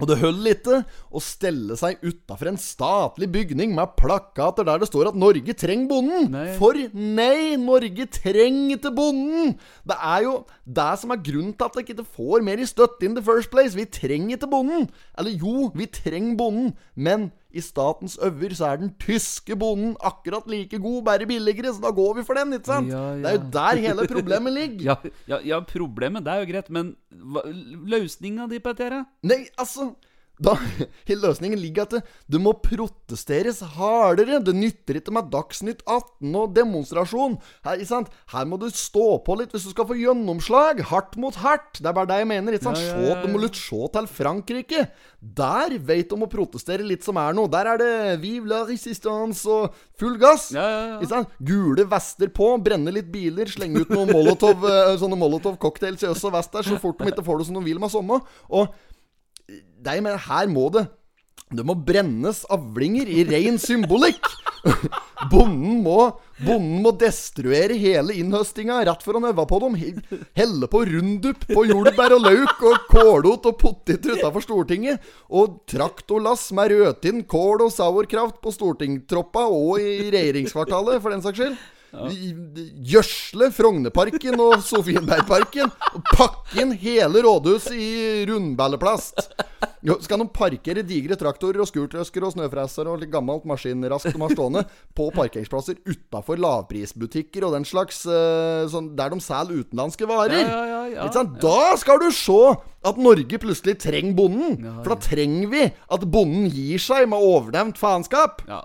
[0.00, 0.80] og det holder ikke
[1.10, 5.88] å stelle seg utafor en statlig bygning med plakater der det står at 'Norge trenger
[5.88, 6.28] bonden'.
[6.32, 6.46] Nei.
[6.58, 9.56] For nei, Norge trenger ikke bonden!
[9.86, 10.34] Det er jo
[10.66, 13.50] det som er grunnen til at dere ikke får mer i støtte in the first
[13.50, 13.76] place.
[13.76, 14.88] Vi trenger ikke bonden.
[15.18, 20.46] Eller jo, vi trenger bonden, men i statens øver så er den tyske bonden akkurat
[20.50, 22.92] like god, bare billigere, så da går vi for den, ikke sant?
[22.92, 23.22] Ja, ja.
[23.22, 24.84] Det er jo der hele problemet ligger.
[24.86, 24.96] Ja,
[25.28, 26.94] ja, ja, problemet, det er jo greit, men
[27.90, 29.00] løsninga di her?
[29.26, 29.90] Nei, altså
[30.36, 30.52] da,
[31.24, 34.40] løsningen ligger at det, det må protesteres hardere.
[34.44, 37.38] Det nytter ikke med Dagsnytt 18 og demonstrasjon.
[37.66, 37.84] Her?
[38.34, 40.82] Her må du stå på litt hvis du skal få gjennomslag.
[40.90, 41.80] Hardt mot hardt.
[41.80, 42.56] Det er bare det jeg mener.
[42.56, 42.82] Ikke sant?
[42.82, 44.86] Ja, ja, ja, Du må litt se til Frankrike.
[45.36, 47.50] Der vet de å protestere litt som er noe.
[47.50, 50.50] Der er det Vive la resistance og full gass.
[50.54, 50.98] Ja, ja, ja.
[51.00, 51.32] Ikke sant?
[51.40, 56.28] Gule vester på, brenne litt biler, slenge ut noen molotov, eh, sånne molotov-cocktails i øst
[56.28, 58.20] og vest der, så fort de ikke får det som de vil med samme.
[58.52, 58.76] Og
[59.46, 60.86] det men her må det
[61.54, 64.24] Det må brennes avlinger i ren symbolikk.
[65.30, 66.08] Bonden må,
[66.42, 69.76] bonden må destruere hele innhøstinga rett for å øve på dem.
[70.34, 75.06] Helle på rundup på jordbær og løk og kålot og poteter utafor Stortinget.
[75.30, 81.44] Og traktorlass med rødtinn, kål og sauerkraft på stortingtroppa og i regjeringskvartalet, for den saks
[81.44, 81.56] skyld.
[81.96, 85.72] Gjødsle Frognerparken og Sofienbergparken.
[85.96, 89.30] Og pakke inn hele rådhuset i rundballeplast.
[90.02, 94.34] Skal de parkere digre traktorer og skurtrøsker og snøfresere og litt gammelt maskinrask de har
[94.34, 94.64] stående
[94.96, 100.42] på parkeringsplasser utafor lavprisbutikker og den slags eh, sånn, der de selger utenlandske varer.
[100.42, 101.26] Ja, ja, ja?
[101.42, 102.40] Da skal du se
[102.86, 104.58] at Norge plutselig trenger bonden.
[104.82, 108.42] For da trenger vi at bonden gir seg med overnevnt faenskap.
[108.50, 108.64] Ja?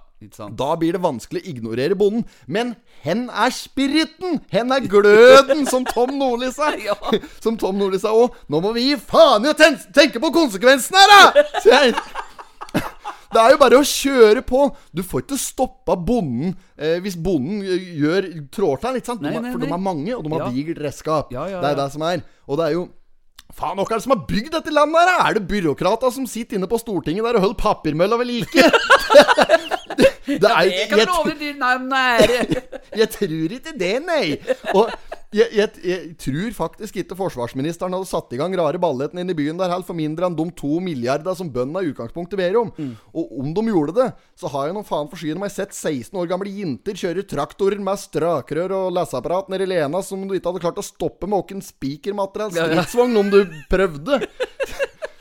[0.58, 2.26] Da blir det vanskelig å ignorere bonden.
[2.48, 2.76] Men
[3.06, 4.40] hen er spiriten!
[4.54, 6.72] Hen er gløden, som Tom Nordli sa.
[6.82, 6.96] Ja.
[7.44, 8.36] Som Tom Nordli sa òg.
[8.50, 11.46] Nå må vi gi faen i å ten tenke på konsekvensene her, da!
[11.72, 11.96] Jeg.
[13.32, 14.64] Det er jo bare å kjøre på.
[14.92, 18.98] Du får ikke stoppa bonden eh, hvis bonden eh, gjør trår til.
[19.00, 19.22] Ikke sant?
[19.24, 20.50] De Nei, nei, For de er mange, og de har Ja.
[20.52, 21.32] digert redskap.
[21.32, 22.26] Ja, ja, Det er det som er.
[22.48, 22.90] Og det er jo
[23.52, 25.26] Faen, hvem er det som har bygd dette landet her?
[25.28, 28.64] Er det byråkrater som sitter inne på Stortinget der og holder papirmølla ved like?
[30.00, 32.28] det, det er, Jeg kan love ditt navn nei
[32.92, 34.26] jeg tror ikke det, nei.
[34.76, 34.90] Og
[35.32, 39.38] jeg, jeg, jeg tror faktisk ikke forsvarsministeren hadde satt i gang rare balletten inne i
[39.38, 42.74] byen der helt for mindre enn de to milliarder som bøndene i utgangspunktet ber om.
[43.16, 46.20] Og om de gjorde det, så har jeg noen faen for skyen meg sett 16
[46.20, 50.66] år gamle jenter kjøre traktorer med strakrør og leseapparat nedi Lena som du ikke hadde
[50.68, 52.84] klart å stoppe med åkken spikermateriell Ja, ja.
[52.84, 54.20] stridsvogn om du prøvde.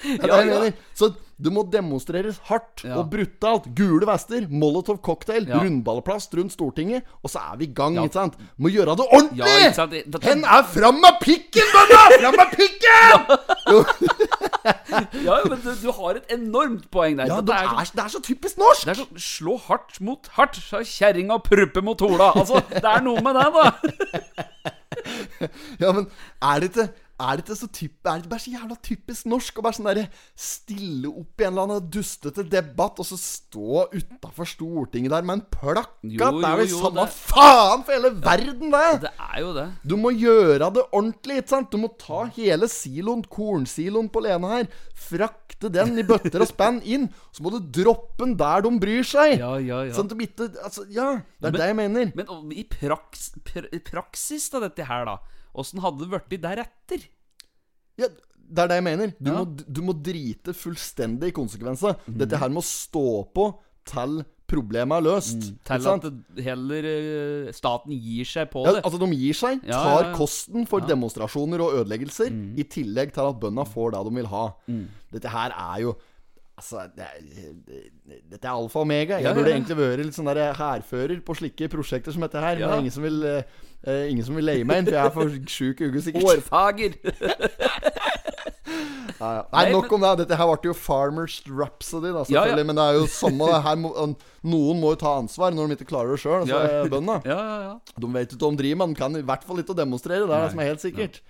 [0.00, 0.72] Det det jeg Ja, ja.
[0.96, 2.94] Så det må demonstreres hardt Ja.
[3.00, 3.64] og brutalt.
[3.76, 5.58] Gule vester, Molotov cocktail, Ja.
[5.62, 8.02] rundballplast rundt Stortinget, og så er vi i gang, Ja.
[8.04, 8.34] ikke sant?
[8.58, 9.38] Må gjøre det ordentlig!
[9.38, 9.90] Ja, ikke sant?
[9.92, 12.00] Det- Hen er fram med pikken, bønna!
[12.20, 14.10] Fram med pikken!
[15.24, 17.26] Ja, men du, du har et enormt poeng der.
[17.30, 18.84] ja, det er, er, det er så typisk norsk!
[18.84, 22.28] det er så, slå hardt mot hardt, sa kjerringa pruppe mot hola.
[22.36, 23.64] Altså, det er noe med det, da.
[25.80, 26.04] Ja, men
[26.42, 26.88] er det ikke
[27.20, 29.88] er det ikke så typ, Er det bare så jævla typisk norsk å bare sånn
[29.90, 30.06] derre
[30.40, 35.38] stille opp i en eller annen dustete debatt, og så stå utafor Stortinget der med
[35.38, 35.90] en plakat?
[36.02, 39.00] Jo, det er jo, jo samme det- faen for hele verden, det!
[39.06, 39.66] Det er jo det.
[39.86, 41.70] Du må gjøre det ordentlig, ikke sant?
[41.70, 46.80] Du må ta hele siloen, kornsiloen på Lena her, frakte den i bøtter og spann
[46.84, 49.38] inn, så må du droppe den der de bryr seg.
[49.38, 49.92] Ja, ja, ja.
[49.92, 52.12] Sånn at de ikke Altså, ja, det er Men- det jeg mener.
[52.16, 55.18] Men i praks, pr praksis da, dette her, da
[55.54, 57.06] Åssen hadde det blitt deretter?
[57.98, 58.06] Ja,
[58.50, 59.14] det er det jeg mener.
[59.20, 59.38] Du, Ja.
[59.44, 61.96] må, du må drite fullstendig i konsekvenser.
[62.06, 62.18] Mm.
[62.18, 63.48] Dette her må stå på
[63.90, 65.36] til problemet er løst.
[65.46, 68.82] Mm, Til at heller eh, staten gir seg på Ja, det.
[68.84, 70.80] altså De gir seg, Ja, tar kosten for.
[70.82, 70.88] Mm.
[70.90, 74.44] demonstrasjoner og ødeleggelser, i tillegg til at bøndene får det de vil ha.
[75.12, 75.94] Dette her er jo
[76.60, 77.18] Altså, det er,
[77.66, 79.16] det- dette er alfa og omega.
[79.16, 79.56] Jeg Ja, burde ja.
[79.56, 82.58] egentlig vært litt sånn der hærfører på slike prosjekter som dette her.
[82.60, 83.42] Men det er ingen som vil eh,
[83.86, 86.26] eh, Ingen som vil leie meg inn, for jeg er for sjuk uke sikkert.
[86.28, 86.92] Hårfager!
[89.20, 90.10] Nei, Nei, nok om det.
[90.22, 92.66] Dette her ble jo Farmers Rhapsody, da, selvfølgelig.
[92.70, 95.90] Men det er jo samme det her Noen må jo ta ansvar når de ikke
[95.92, 96.46] klarer det sjøl.
[96.46, 97.18] Altså, bøndene.
[97.28, 97.74] Ja, ja, ja.
[98.00, 98.94] De vet ikke hva de driver med.
[98.94, 100.24] De kan i hvert fall ikke demonstrere.
[100.24, 101.20] Det er det som er helt sikkert.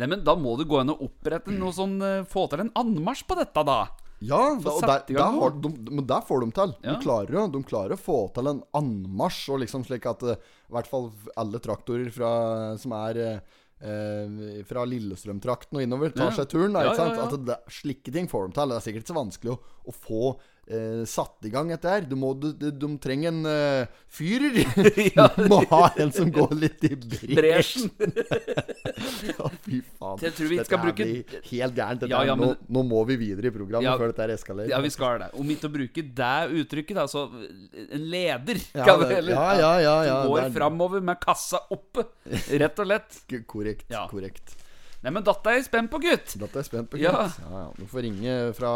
[0.00, 2.70] Nei, men Da må du gå inn og opprette noe sånn eh, Få til en
[2.78, 3.80] anmarsj på dette, da.
[4.20, 6.74] Ja, da, og der, der, har, de, men der får de til.
[6.84, 6.92] Ja.
[6.92, 10.36] De, klarer, de klarer å få til en anmarsj, og liksom slik at eh,
[10.68, 11.08] i hvert fall
[11.40, 12.32] alle traktorer fra,
[12.80, 16.36] som er eh, fra Lillestrøm-trakten og innover, tar Ja.
[16.36, 16.76] seg turen.
[16.76, 17.24] Ikke ja.
[17.24, 18.68] At det, slike ting får de til.
[18.68, 20.22] Det er sikkert ikke så vanskelig å, å få
[20.68, 22.00] eh, satt i gang dette her.
[22.08, 24.60] Du må, du, de, de trenger en uh, fyrer.
[25.40, 26.94] Du må ha en som går litt i
[27.34, 27.90] bresjen.
[29.30, 30.18] Ja, fy faen.
[30.20, 31.06] Jeg tror vi Dette skal bruke-
[31.50, 32.02] helt gærent.
[32.10, 33.94] Ja, ja, men- nå, nå må vi videre i programmet Ja.
[34.00, 34.70] før dette eskalerer.
[34.72, 35.28] Ja, vi skal det.
[35.40, 39.48] Om ikke å bruke det uttrykket, da, så en leder Ja, kan det- heller ja,
[39.60, 42.04] ja, ja, Som går det er- framover med kassa oppe,
[42.64, 43.20] rett og lett.
[43.54, 43.88] Korrekt.
[44.10, 44.56] Korrekt
[45.00, 46.34] Nei, men dette er spent på, gutt.
[46.36, 46.98] Datta er spent på.
[47.00, 47.12] Ja.
[47.24, 47.38] Kent.
[47.46, 47.68] Ja, ja.
[47.78, 48.72] Du får ringe fra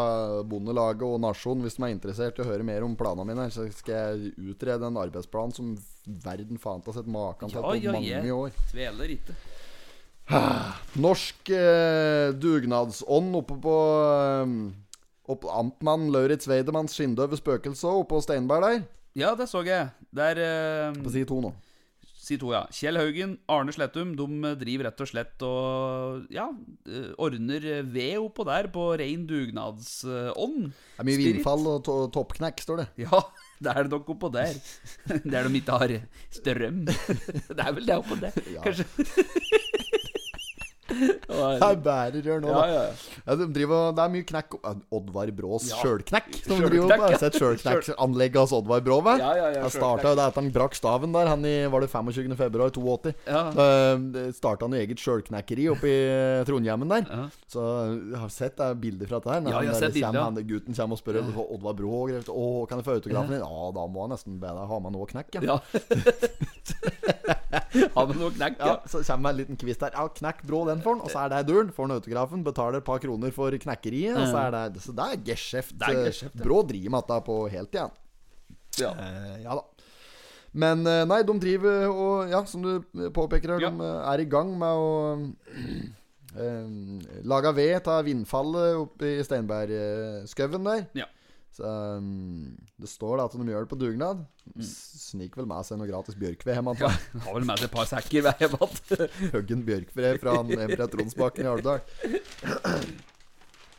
[0.49, 3.45] Bondelaget og Nasjonen hvis de er interessert i å høre mer om planene mine.
[3.53, 5.75] Så skal jeg utrede en arbeidsplan som
[6.25, 8.57] verden faen har sett maken til Ja, på ja, mange jeg år.
[8.73, 9.37] tveler ikke.
[11.05, 13.77] Norsk eh, dugnadsånd oppe på
[14.09, 14.57] eh,
[15.35, 18.83] opp Amtmann Lauritz Weidemanns skinndøve spøkelse oppe på Steinberg der.
[19.15, 19.93] Ja, det så jeg.
[20.15, 21.53] Det er eh, På side to nå.
[22.25, 22.63] Si to, ja.
[22.73, 26.47] Kjell Haugen, Arne Slettum, de driver rett og slett og ja,
[26.89, 30.71] eh, ordner ved oppå der på rein dugnadsånd.
[30.73, 31.29] Det er mye Spirit.
[31.35, 32.87] vindfall og to toppknekk, står det.
[33.05, 33.21] Ja,
[33.65, 34.57] det er det nok oppå der.
[35.35, 35.95] Der de ikke har
[36.33, 36.81] strøm.
[37.57, 38.65] Det er vel det oppå der, Ja.
[38.65, 38.89] kanskje.
[40.95, 42.65] Det er bærerør nå, da.
[42.71, 42.83] ja.
[43.25, 44.57] Ja, de driver, det er mye knekk
[44.95, 45.81] Oddvar Brås Ja.
[45.83, 46.31] sjølknekk.
[46.45, 47.03] Som Sjølknekk, driver på.
[47.05, 47.19] Har ja.
[47.19, 49.01] du sett sjølknekkanlegget hans Oddvar Brå?
[49.05, 49.23] vel?
[49.23, 51.31] Ja, ja, ja, Han starta jo det etter han brakk staven der.
[51.33, 52.37] Han i, var det 25.
[52.39, 53.15] februar 82.
[53.27, 53.43] Ja.
[53.55, 55.99] Da starta han jo eget sjølknekkeri oppe i
[56.49, 57.09] Trondhjemmen der.
[57.11, 57.27] Ja.
[57.51, 59.49] Så jeg har sett det er bilder fra dette her.
[59.51, 62.29] Ja, jeg har sett bilder, kommer, gutten kommer og spør om Oddvar Brå og greier.
[62.31, 63.45] Å, kan jeg få autografen din?
[63.45, 65.41] Ja, da må han nesten be deg ha med noe knekk.
[65.41, 65.43] Ja.
[65.55, 65.59] Ja.
[68.09, 68.77] med noe knekk, Ja, ja?
[68.91, 69.95] Så kommer en liten kvist der.
[69.97, 71.73] Ja, knekk Brå den for den, Og så er det duren.
[71.75, 74.17] Får han autografen, betaler et par kroner for knekkeriet.
[74.21, 75.75] Og så er det Så det er geskjeft.
[75.81, 76.37] Geskjeft.
[76.45, 77.91] Brå driver med dette på heltid, han.
[78.79, 78.91] Ja.
[78.99, 79.63] Uh, ja da.
[80.55, 82.79] Men eh, nei, de driver og Ja, som du
[83.11, 83.71] påpeker her, Ja.
[83.75, 84.91] de eh, er i gang med å
[86.39, 90.85] eh, lage ved av vindfallet oppe i Steinbergskauen der.
[90.95, 91.09] Ja.
[91.55, 91.63] Så
[91.99, 94.25] um, Det står da at de gjør det på dugnad.
[94.51, 94.65] Mm.
[94.67, 96.73] Sniker vel med seg noe gratis bjørkved hjem.
[96.81, 96.99] jeg.
[97.27, 98.69] Har vel med seg et par sekker hver hjemme.
[99.37, 101.81] Høggen Bjørkved fra Emre en Tronsbakken i Alvdal.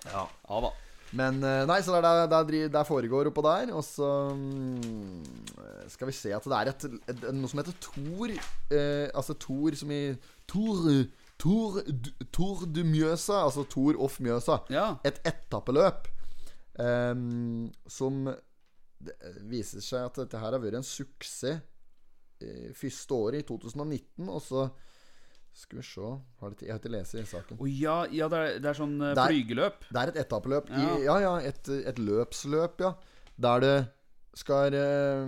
[0.06, 0.24] Ja.
[0.24, 0.72] ja da.
[1.16, 3.76] Men eh, nei, så det det, der, det foregår oppå der.
[3.76, 5.20] Og så mm,
[5.92, 8.34] skal vi se at det er et, et, noe som heter Tor.
[8.72, 10.02] Eh, altså Tor som i
[10.48, 10.82] Tor
[11.36, 11.82] Tor,
[12.32, 13.44] Tor du Mjøsa.
[13.44, 14.62] Altså Tor off Mjøsa.
[14.72, 14.94] Ja.
[15.08, 16.08] Et etappeløp
[16.80, 18.26] ehm, som
[19.06, 19.16] det
[19.52, 21.60] viser seg at dette her har vært en suksess
[22.42, 24.30] eh, første året, i 2019.
[24.32, 24.68] Og så
[25.56, 26.08] skal vi se
[26.42, 27.60] har det, Jeg har ikke lest i saken.
[27.64, 29.86] Oh, ja, ja det, er, det er sånn eh, Der- flygeløp.
[29.92, 30.72] Det er et etappeløp.
[30.72, 30.96] I, Ja.
[31.10, 32.96] ja, ja, et, et løpsløp, ja.
[33.38, 33.76] Der det
[34.36, 35.28] skal eh,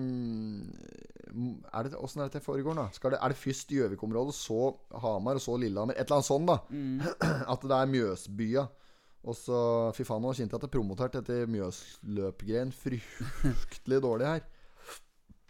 [1.74, 2.88] er det, Åssen er det det foregår, da?
[2.96, 5.96] Skal det, er det først Gjøvik-området, så Hamar, og så Lillehammer?
[5.96, 6.58] Et eller annet sånt, da.
[6.72, 7.02] Mm.
[7.54, 8.66] At det er Mjøsbya.
[9.28, 9.58] Og så
[9.98, 14.46] Fy faen, nå kjente jeg at det er promotert dette Mjøsløpgreien fryktelig dårlig her.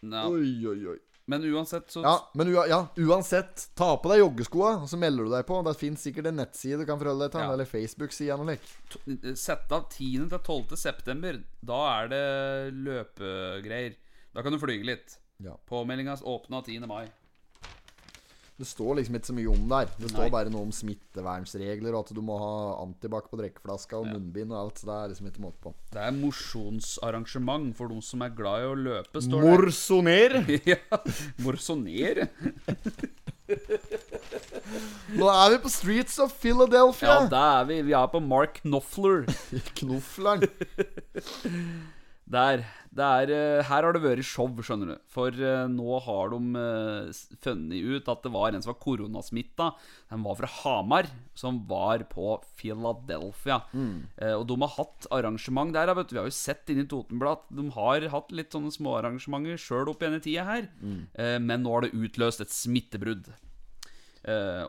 [0.02, 0.24] Ja.
[0.30, 0.98] Oi, oi, oi.
[1.28, 5.32] Men uansett så Ja, men ja, uansett, ta på deg joggeskoa, og så melder du
[5.34, 5.58] deg på.
[5.68, 7.52] Det fins sikkert en nettside du kan forholde deg til, Ja.
[7.54, 8.32] eller Facebook-side.
[8.34, 8.62] eller lik.
[8.94, 10.30] t- Sett av 10.
[10.30, 10.78] til 12.
[10.78, 11.44] september.
[11.62, 13.96] Da er det løpegreier.
[14.34, 15.18] Da kan du flyge litt.
[15.44, 15.58] Ja.
[15.68, 16.88] Påmeldinga åpna 10.
[16.88, 17.08] mai.
[18.58, 19.90] Det står liksom ikke så mye om der.
[20.02, 20.30] Det står Nei.
[20.34, 24.14] bare noe om smittevernsregler, og at du må ha antibac på drikkeflaska og Ja.
[24.16, 24.80] munnbind og alt.
[24.82, 25.74] Så det er liksom ikke måte på.
[25.94, 29.52] Det er mosjonsarrangement for de som er glad i å løpe, står det.
[29.52, 30.42] Morsonere!
[30.74, 30.80] ja.
[31.46, 32.30] Morsonere?
[35.18, 37.14] Nå er vi på Streets of Philadelphia!
[37.14, 37.78] Ja, det er vi.
[37.92, 39.24] Vi er på Mark Knopfler.
[39.78, 40.50] Knofleren.
[42.28, 42.66] Der.
[42.98, 44.96] Det er, eh, her har det vært show, skjønner du.
[45.12, 49.68] For eh, nå har de eh, funnet ut at det var en som var koronasmitta.
[50.10, 53.62] Den var fra Hamar, som var på Philadelphia.
[53.72, 54.08] Mm.
[54.34, 55.94] og de har hatt arrangement der.
[55.94, 56.16] Vet du.
[56.16, 59.92] Vi har jo sett inn i Totenblad at de har hatt litt sånne småarrangementer sjøl
[59.92, 60.70] opp igjen i tida her.
[60.82, 61.46] Mm.
[61.46, 63.30] men nå har det utløst et smittebrudd.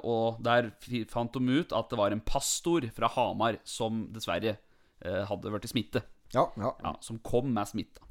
[0.04, 0.70] Og der
[1.10, 4.58] fant de ut at det var en pastor fra Hamar som dessverre
[5.00, 6.04] hadde vært i smitte.
[6.34, 6.74] Ja, ja.
[6.84, 8.04] Ja, som kom med smitta.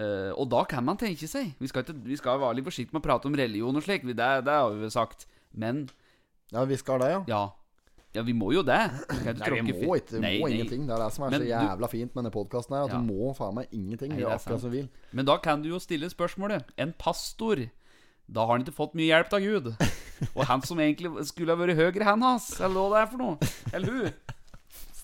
[0.00, 2.94] Uh, og da kan man tenke seg Vi skal, ikke, vi skal være litt forsiktige
[2.94, 5.26] med å prate om religion og slik, det, det har vi sagt.
[5.52, 5.88] Men
[6.54, 7.24] ja vi skal det, ja.
[7.28, 7.40] ja.
[8.14, 8.78] Ja, vi må jo det.
[9.22, 10.16] Vi Nei, vi må ikke.
[10.16, 10.54] Vi Nei, må nei.
[10.56, 10.86] ingenting.
[10.88, 12.88] Det er det som er Men så du- jævla fint med denne podkasten her.
[12.88, 12.98] At Ja.
[12.98, 14.10] du må faen meg ingenting.
[14.16, 14.88] Nei, akkurat som vil.
[15.14, 17.62] Men da kan du jo stille spørsmålet En pastor
[18.26, 19.70] Da har han ikke fått mye hjelp av Gud.
[20.34, 23.18] Og han som egentlig skulle ha vært høyre hand hans, eller hva det er for
[23.22, 23.50] noe.
[23.74, 24.12] Eller hun.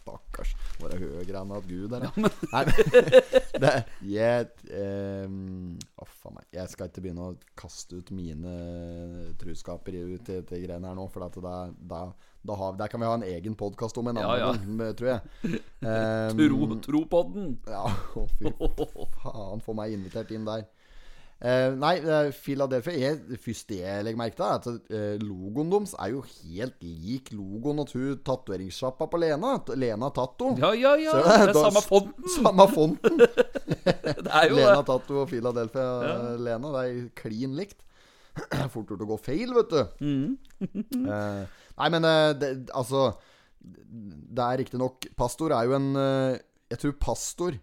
[0.06, 0.52] Stakkars.
[0.78, 2.06] Være høyere enn at Gud er.
[2.06, 2.62] Ja, Nei,
[3.62, 3.72] det,
[4.06, 4.46] jeg
[5.26, 6.46] um, oh, faen meg.
[6.54, 8.54] Jeg skal ikke begynne å kaste ut mine
[9.40, 11.08] truskaper ut til, til greiene her nå.
[11.12, 11.56] For da,
[11.90, 12.02] da,
[12.46, 14.92] da har, der kan vi ha en egen podkast om en annen Ja, ja.
[14.98, 15.60] tror jeg.
[15.82, 17.52] Um, Tro, tropodden.
[17.66, 17.86] Ja,
[18.20, 18.54] å, fy
[19.18, 19.64] faen.
[19.66, 20.68] Få meg invitert inn der.
[21.36, 25.92] Eh, nei, eh, Philadelphia er, Det første jeg legger merke til, at eh, logoen deres
[26.00, 29.50] er jo helt lik logoen til tatoveringssjappa på Lena.
[29.76, 30.54] Lena Tatto.
[30.56, 31.12] Ja, ja, ja.
[31.12, 32.30] Så, Det er da- samme fonten.
[32.38, 33.20] Samme fonten.
[34.24, 34.86] Det er jo Lena det.
[34.88, 36.16] Tatto og Philadelphia ja.
[36.40, 36.72] Lena.
[36.78, 37.82] Det er klin likt.
[38.72, 39.82] fort gjort å gå feil, vet du.
[40.60, 42.04] Eh, nei, men
[42.40, 43.10] det, altså
[43.60, 47.56] Det er riktignok Pastor er jo en Jeg tror pastor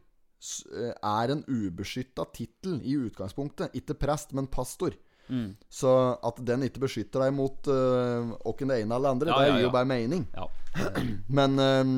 [0.99, 3.75] er en ubeskytta tittel i utgangspunktet.
[3.79, 4.95] Ikke prest, men pastor.
[5.71, 9.53] Så at den ikke beskytter deg mot uh, det ene eller andre, Ja, det ja,
[9.55, 9.67] gir ja.
[9.67, 10.27] jo bare mening.
[10.35, 10.49] Ja.
[11.39, 11.95] Men um,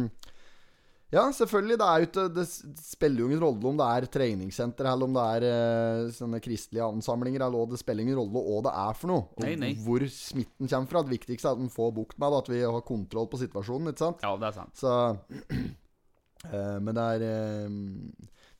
[1.13, 1.77] ja, selvfølgelig.
[1.79, 2.45] Det, jo ikke, det
[2.84, 6.88] spiller jo ingen rolle om det er treningssenter eller om det er uh, sånne kristelige
[6.88, 7.45] ansamlinger.
[7.45, 9.27] Eller, det spiller ingen rolle hva det er for noe.
[9.38, 9.71] Og Nei, nei.
[9.86, 11.03] hvor smitten kommer fra.
[11.05, 13.93] Det viktigste er at man får bukt med det, at vi har kontroll på situasjonen.
[13.93, 14.25] Ikke sant?
[14.25, 14.77] ja, det er sant.
[14.81, 17.77] Så uh, Men det er eh,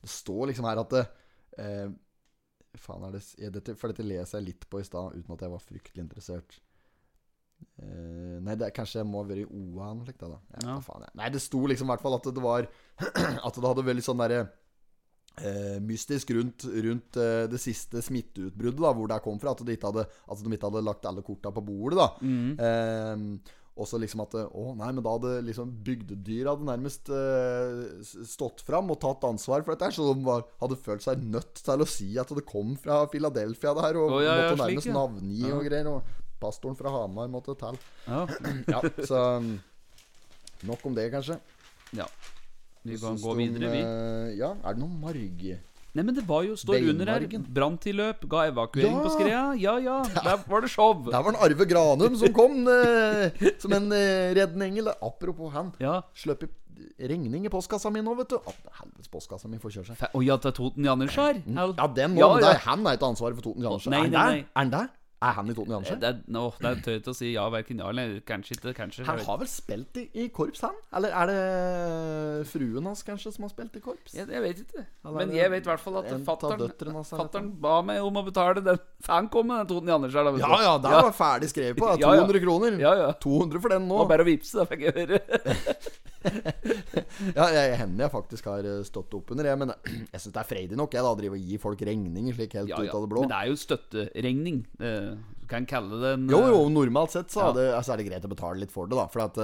[0.06, 1.04] Det står liksom her at det
[1.62, 1.88] eh,
[2.76, 5.52] Faen er det dette, For dette leser jeg litt på i stad, uten at jeg
[5.54, 6.58] var fryktelig interessert.
[7.80, 10.38] Eh, nei, det er, kanskje jeg må ha vært i OA eller noe da, da.
[10.58, 10.76] Jeg Ja.
[10.84, 11.06] faen.
[11.16, 12.68] Nei, det sto liksom i hvert fall at det var
[13.46, 14.40] At det hadde veldig sånn derre
[15.40, 19.52] eh, mystisk rundt, rundt eh, det siste smitteutbruddet, da, hvor det kom fra.
[19.56, 21.98] At, de ikke hadde, at de ikke hadde lagt alle korta på bordet.
[22.00, 22.08] da
[22.60, 27.98] eh, Og så liksom at Å, nei, men da hadde liksom bygdedyr hadde nærmest uh,
[28.24, 29.92] stått fram og tatt ansvar for dette.
[29.96, 33.74] Så de var, hadde følt seg nødt til å si at det kom fra Philadelphia,
[33.76, 34.00] det her.
[34.00, 34.96] Og oh, ja, ja, måtte slik, nærmest ja.
[34.96, 35.90] navngi og greier.
[35.92, 37.80] Og pastoren fra Hamar måtte til.
[38.08, 38.24] Ja.
[38.72, 39.22] Ja, så
[40.66, 41.36] Nok om det, kanskje.
[41.92, 42.08] ja.
[42.86, 43.80] Vi kan gå videre, vi.
[43.82, 45.42] Uh, ja, er det noe marg?
[45.96, 47.24] Nei, men det var jo står under her.
[47.56, 49.02] Branntilløp, ga evakuering Ja!
[49.06, 49.42] på skreia.
[49.56, 50.92] Ja, ja, der var det show.
[51.08, 54.92] Der var det Arve Granum som kom eh, som en eh, reddende engel.
[55.00, 55.72] Apropos han.
[55.80, 56.02] Ja.
[56.14, 56.50] Sløp i
[57.08, 58.36] regning i postkassa mi nå, vet du.
[58.76, 60.04] Helvetes postkassa mi får kjøre seg.
[60.12, 61.40] Å ja, til Toten Jannerskjær?
[61.48, 62.52] Ja, den må Ja, ja.
[62.52, 63.96] er, Han er ikke ansvaret for Toten Janskjær.
[63.96, 64.38] Er han der?
[64.44, 64.92] Er han der?
[65.24, 66.00] Er han i Toten Andersen?
[66.02, 68.74] Det er, nå, det er tøyt å si ja, verken ja eller kanskje ikke.
[68.76, 69.06] Kanskje.
[69.08, 70.76] Han har vel spilt i, i korps, han?
[70.98, 74.12] Eller er det fruen hans kanskje som har spilt i korps?
[74.12, 74.84] jeg, jeg vet ikke.
[75.06, 78.82] Eller Men jeg vet i hvert fall at fattern ba meg om å betale den
[79.06, 80.34] han kom med den Toten Jannerskjær, da.
[80.42, 81.94] Ja, ja, Det var ferdig skrevet på.
[82.00, 82.26] Ja, ja.
[82.26, 82.78] 200 kroner.
[82.82, 83.12] Ja, ja.
[83.22, 83.96] 200 for den nå.
[83.96, 85.22] Det var bare å vippse, da fikk jeg høre.
[87.38, 89.60] Ja, jeg, hender jeg faktisk har eh, stått opp under, jeg.
[89.62, 89.72] Men
[90.12, 91.14] jeg syns det er freidig nok, jeg, da.
[91.20, 93.24] Drive og gi folk regninger slik helt Ja, ut av det blå.
[93.26, 94.60] Men det er jo støtteregning.
[94.80, 97.48] Eh, Du kan kalle det en Jo, jo, eh, normalt sett så, Ja.
[97.50, 99.06] er det, altså, er det greit å betale litt for det, da.
[99.12, 99.40] For at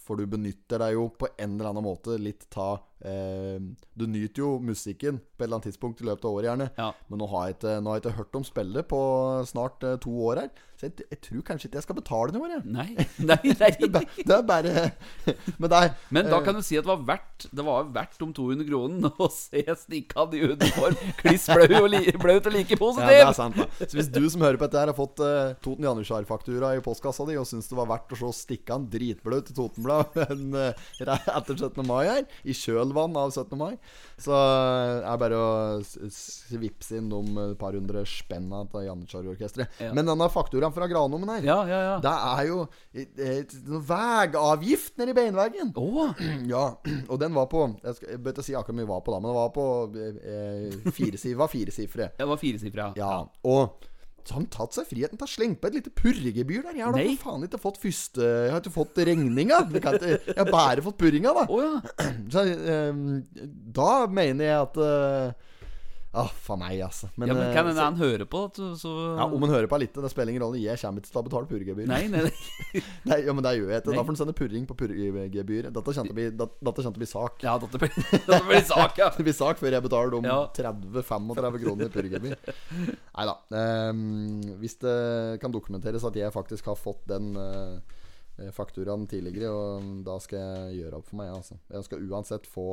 [0.00, 2.72] For du benytter deg jo på en eller annen måte litt ta
[3.04, 3.58] eh,
[3.96, 6.70] Du nyter jo musikken på et eller annet tidspunkt i løpet av året, gjerne.
[6.78, 6.90] Ja.
[7.08, 9.00] Men nå har jeg ikke, nå har jeg ikke hørt om spillet på
[9.50, 10.50] snart eh, to år her.
[10.80, 12.60] Så jeg, jeg tror kanskje ikke jeg skal betale noe, jeg.
[12.64, 12.86] Nei,
[13.20, 13.68] nei, nei.
[14.30, 14.84] Det er er bare
[15.60, 18.22] Men er Men da eh, kan du si at det var verdt Det var verdt
[18.24, 20.96] om 200 kroner å se Stikkad i uniform.
[21.20, 24.46] Kliss blaut og, li, og like Ja, det er sant da Så hvis du som
[24.46, 27.76] hører på dette her Har fått eh, Toten Janitsjar-faktura i postkassa di Og synes det
[27.76, 31.84] var verdt å se Stikkan dritblaut i Totenblad en, uh, Etter 17.
[31.84, 32.56] mai her I
[32.90, 33.56] kjølvann av 17.
[33.58, 33.76] mai
[34.20, 35.96] Så er er bare å s-
[36.92, 39.92] inn de et par hundre spenna Til Janitsjar-orkestret Ja.
[39.94, 41.96] Men denne fakturaen fra Granommen her Ja, ja, ja.
[42.00, 42.66] Det er jo
[43.88, 46.08] veiavgift nedi beinveggen Å,
[46.52, 46.64] ja,
[47.08, 49.14] og den var på Jeg, skal, jeg bør ikke si akkurat hvor mye var på
[49.14, 52.90] da Men det var på eh, eh, fire, var fire sifre det var firesifra.
[53.00, 53.14] ja,
[53.46, 53.86] og
[54.26, 56.78] så har han tatt seg friheten til å slenge på et lite purregebyr der.
[56.78, 59.60] Jeg har da for faen ikke fått første Jeg har ikke fått regninga.
[59.74, 61.46] Jeg, har bare fått purringa, da.
[61.50, 62.10] Oh, ja.
[62.32, 62.44] Så,
[62.90, 63.04] um,
[63.80, 65.49] da mener jeg at eh,
[66.10, 67.06] Ah, faen meg, altså.
[67.14, 67.34] Men, ja.
[67.38, 69.94] Men eh, kan hende han hører på, så, så ja, om han hører på litt,
[69.94, 70.58] det spiller ingen rolle.
[70.58, 71.86] Jeg kommer ikke til å betale purregebyr.
[71.86, 72.82] Nei, nei, nei.
[73.10, 73.94] Nei, ja, men det gjør jeg ikke.
[73.94, 75.68] Da får han sende purring på purregebyr.
[75.70, 77.38] Dette kommer til å bli, sak.
[77.46, 79.08] Ja, dette blir, dette blir sak, ja.
[79.20, 80.40] Det blir sak før jeg betaler om Ja.
[80.58, 82.36] 30-35 kroner i purregebyr.
[83.14, 83.36] Nei da.
[84.58, 84.98] hvis det
[85.42, 87.99] kan dokumenteres at jeg faktisk har fått den eh,
[88.56, 91.32] fakturaen tidligere, og da skal jeg gjøre opp for meg.
[91.36, 91.58] Altså.
[91.70, 92.68] Jeg skal uansett få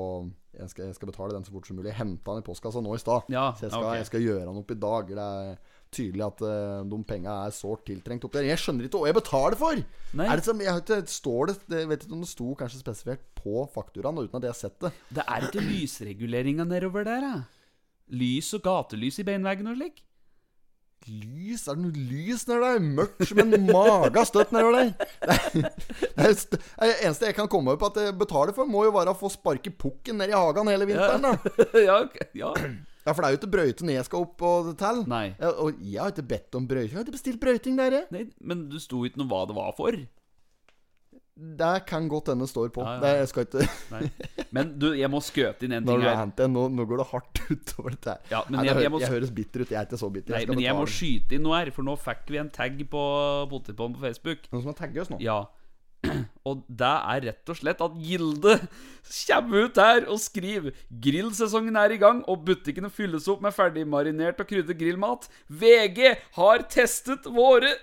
[0.57, 1.91] jeg skal, jeg skal betale den så fort som mulig.
[1.91, 3.27] Jeg henta den i postkassa nå i stad.
[3.29, 3.99] Ja, så jeg skal, okay.
[3.99, 5.11] jeg skal gjøre den opp i dag.
[5.11, 8.47] Det er tydelig at uh, de penga er sårt tiltrengt opp der.
[8.49, 9.83] Jeg skjønner ikke hva jeg betaler for!
[10.17, 10.25] Nei.
[10.25, 13.29] Er det som, jeg ikke, står det Jeg vet ikke om det sto kanskje spesifikt
[13.37, 14.93] på fakturaen, uten at jeg har sett det.
[15.19, 17.35] Det er ikke lysreguleringa nedover der, da?
[18.17, 20.01] Lys og gatelys i beinveggen og slik?
[21.07, 21.67] Lys?
[21.69, 22.79] Er det noe lys nedi der?
[22.97, 24.89] Mørkt som en maga støtt nedover der.
[25.53, 28.91] Det er- det eneste jeg kan komme opp på at jeg betaler for, må jo
[28.95, 31.21] være å få sparke pukken ned i hagen hele vinteren.
[31.21, 31.37] da
[31.87, 32.27] ja, okay.
[32.35, 32.51] ja.
[33.07, 34.97] Ja, For det er jo ikke brøyten jeg skal opp og til.
[35.07, 35.29] Nei.
[35.39, 36.91] Og jeg har ikke bedt om brøyting.
[36.91, 38.01] Jeg har ikke bestilt brøyting der.
[38.11, 39.95] Nei, men du sto ikke noe hva det var for.
[41.37, 42.81] Det kan godt hende står på.
[42.81, 42.99] Ja, ja.
[43.03, 44.47] Det, jeg skal ikke.
[44.57, 46.47] Men du, jeg må skøte inn en ting her.
[46.49, 48.21] nå, nå går det hardt utover dette her.
[48.31, 49.69] Ja, Nei, jeg- jeg må- jeg høres bitter ut.
[49.69, 50.33] Jeg er ikke så bitter.
[50.33, 53.03] Nei, men jeg må skyte inn noe her, for nå fikk vi en tag på
[53.51, 54.49] Potetpollen på Facebook.
[54.51, 55.19] Noen som har tagget oss nå?
[55.21, 55.45] Ja.
[56.47, 58.53] Og det er rett og slett at Gilde
[59.07, 64.39] kommer ut her og skriver Grillsesongen er i gang, og butikkene fylles opp med ferdigmarinert
[64.43, 65.27] og krydret grillmat.
[65.47, 67.73] VG har testet våre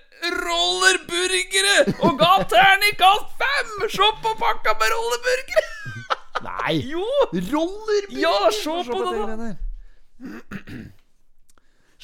[0.45, 3.73] rollerburgere og ga terningkast fem!
[3.91, 5.65] Se på pakka med rollerburgere!
[6.49, 6.75] Nei!
[6.93, 7.05] Jo!
[7.33, 8.19] Rollerburger!
[8.21, 9.39] Ja, se på det, da.
[9.45, 9.53] da!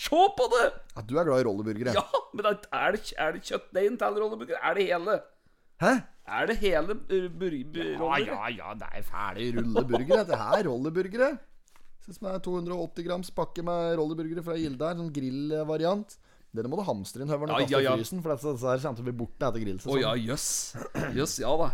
[0.02, 0.63] Se på det!
[0.95, 1.91] Ja, du er glad i rollerburgere?
[1.93, 4.58] Ja, men er det, er det kjøttdeigen til rollerburger?
[4.58, 5.19] Er det hele?
[5.82, 5.94] Hæ?
[6.32, 10.22] Er det hele bur Ja, ja, ja, det er ferdig rulleburgere.
[10.24, 11.32] Dette her er rolleburgere.
[12.02, 15.00] Ser ut som det er 280 grams pakke med rolleburgere fra Gilde her.
[15.02, 16.15] Sånn grillvariant.
[16.52, 17.94] Denne må du hamstre inn høveren og Ja, kaste ja, ja.
[17.96, 19.96] i frysen, for dette her kommer til å bli borte etter grillsesongen.
[19.96, 20.48] Oh, ja, jøss.
[21.15, 21.70] Jøss, ja da.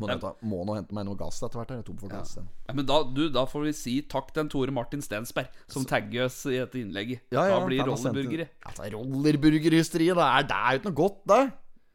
[0.00, 1.72] Må, nå må nå hente meg noe gass etter hvert.
[1.74, 2.38] Jeg er tom for gass.
[2.38, 2.44] Ja.
[2.70, 6.30] Ja, men da, du, da får vi si takk til Tore Martin Stensberg, som tagger
[6.30, 7.26] oss i dette innlegget.
[7.34, 8.48] Ja, ja, da blir rollerburgere.
[8.64, 11.42] Altså, rollerburgerhysteriet, det er, det er jo ikke noe godt, det.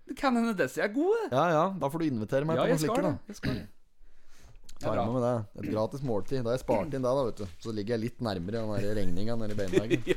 [0.08, 1.28] Det kan hende Desi er god.
[1.32, 3.66] Ja ja, da får du invitere meg Ja, på jeg slikker, da Jeg skal det.
[4.82, 5.36] Tar med meg det.
[5.64, 6.44] Et gratis måltid.
[6.46, 7.46] Da har jeg spart inn det, da, vet du.
[7.64, 10.04] Så ligger jeg litt nærmere den regninga nede i beinhagen.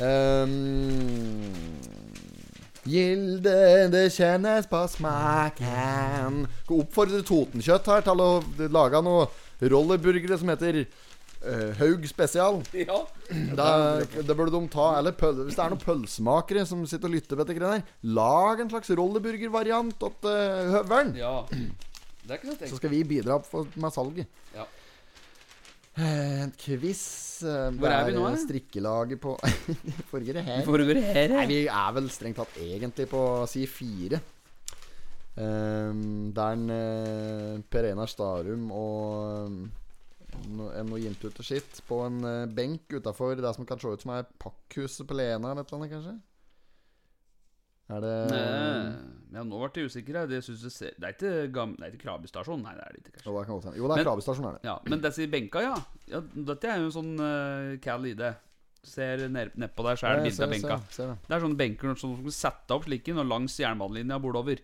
[0.00, 0.44] Ja.
[0.46, 1.42] um,
[2.88, 3.52] Gilde,
[3.92, 6.46] det kjennes på smaken.
[6.72, 8.30] Oppfordre Totenkjøtt her til å
[8.72, 9.26] lage noe
[9.60, 10.86] rollerburgere som heter
[11.46, 12.60] eh, Haug spesial.
[12.74, 12.98] ja.
[13.56, 13.68] Da,
[14.02, 17.38] det burde de ta Eller pøl, hvis det er noen pølsemakere som sitter og lytter
[17.38, 21.14] på dette her, lag en slags rolleburgervariant til uh, høvelen.
[21.20, 21.34] ja.
[22.20, 24.26] Det er ikke noe Så skal vi bidra for, med salget.
[24.54, 24.66] Ja.
[25.98, 27.00] Eh, En quiz
[27.42, 28.26] Hvor er vi nå?
[28.44, 29.32] Strikkelaget på
[30.12, 30.60] Forrige her?
[30.66, 34.20] Forrige her, Nei, vi er vel strengt tatt egentlig på si fire.
[35.40, 39.60] Um, der eh, Per Einar Starum og um,
[40.50, 44.02] noe gitt ut og skitt på en eh, benk utafor det som kan se ut
[44.04, 46.16] som er pakkhuset på Lena eller et eller annet, kanskje?
[47.90, 50.16] Er det Nei, Ja, nå ble jeg usikker.
[50.20, 50.26] her.
[50.30, 52.14] Det, jeg ser, det er ikke, gam, det er ikke.
[52.60, 53.78] Nei, det er det ikke, Jo, det kan godt hende.
[53.78, 54.06] Jo, det er Men-
[54.46, 54.60] er det.
[54.64, 55.74] Ja, men disse benka, ja.
[56.10, 58.22] ja dette er jo en sånn uh, cal ID.
[58.82, 60.78] Ser ned- nedpå der, så er det bilde av benka.
[60.88, 61.18] Ser, ser, det.
[61.28, 64.62] Det er sånne benker som du kan sette opp slik når langs jernbanelinja bordover.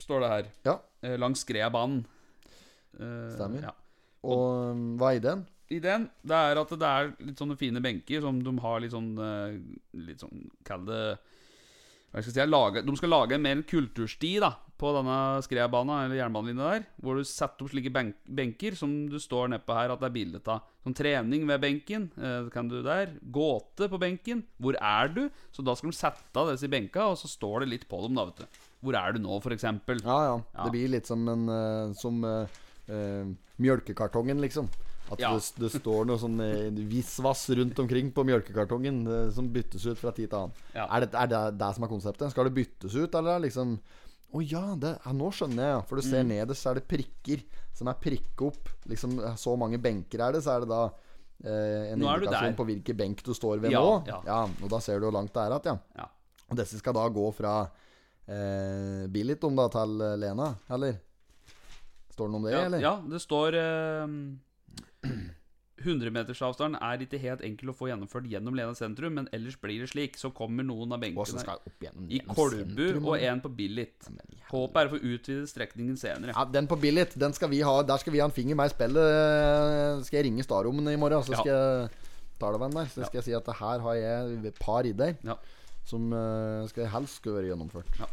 [0.00, 0.46] Står det her.
[0.64, 0.78] Ja.
[1.02, 2.04] Eh, langs Skreabanen.
[2.98, 3.62] Eh, Stemmer.
[3.68, 3.74] Ja.
[4.26, 5.44] Og um, hva er ideen?
[5.70, 9.12] Ideen det er at det er litt sånne fine benker som de har litt sånn
[9.22, 9.60] eh,
[10.02, 11.02] Litt sånn Kall det
[12.10, 16.06] hva skal jeg si, lage, De skal lage en mer kultursti da på denne skredbanen
[16.06, 16.86] eller jernbanelinja der.
[17.04, 20.14] Hvor du setter opp slike benk, benker som du står nedpå her at det er
[20.14, 20.64] bilde av.
[20.82, 22.08] Sånn trening ved benken.
[22.16, 24.40] Eh, kan du der Gåte på benken.
[24.56, 25.26] Hvor er du?
[25.52, 28.16] Så da skal de sette av disse benka, og så står det litt på dem,
[28.16, 28.64] da, vet du.
[28.88, 30.00] Hvor er du nå, eksempel?
[30.02, 30.34] Ja, ja.
[30.56, 30.64] Ja.
[30.64, 32.58] Det blir litt som en uh, Som eh,
[32.90, 33.30] eh,
[33.62, 34.68] mjølkekartongen, liksom.
[35.10, 35.30] At Ja.
[35.34, 36.36] det, det står noe sånn
[36.86, 40.52] visvass rundt omkring på mjølkekartongen eh, som byttes ut fra tid til annen.
[40.74, 40.84] Ja.
[40.86, 42.30] Er, det, er det det som er konseptet?
[42.30, 43.78] Skal det byttes ut, eller er det liksom
[44.30, 45.86] Å ja, ja, nå skjønner jeg.
[45.88, 46.28] For du ser Mm.
[46.30, 47.40] nederst, så er det prikker
[47.74, 48.68] som er prikket opp.
[48.86, 50.84] Liksom Så mange benker er det, så er det da
[51.42, 54.06] eh, en indikasjon på hvilken benk du står ved nå.
[54.06, 54.46] ja.
[54.62, 56.04] Og da ser du hvor langt det er igjen, ja.
[56.04, 56.06] Ja.
[56.48, 57.56] Og disse skal da gå fra
[58.28, 61.00] eh, Billiton da til eh, Lena, eller?
[62.20, 62.84] Står det noe om det, Ja, eller?
[62.84, 65.08] ja, det står eh,
[65.80, 69.88] 100-metersavstanden er ikke helt enkel å få gjennomført gjennom Lena sentrum, men ellers blir det
[69.88, 70.18] slik.
[70.20, 71.62] Så kommer noen av benkene skal
[72.12, 74.10] i Kolbu og en på Billit.
[74.50, 76.34] Håpet er å få utvidet strekningen senere.
[76.36, 78.68] Ja, Den på Billit, den skal vi ha Der skal vi ha en finger med
[78.68, 79.00] i spillet.
[79.00, 81.40] Eh, Skal jeg ringe starrommene i morgen, så Ja.
[81.40, 81.90] skal jeg
[82.38, 82.84] ta det med der.
[82.92, 83.06] Så Ja.
[83.06, 85.36] skal jeg si at her har jeg et par ideer Ja.
[85.86, 87.88] som eh, skal helst skulle være gjennomført.
[87.98, 88.04] Ja.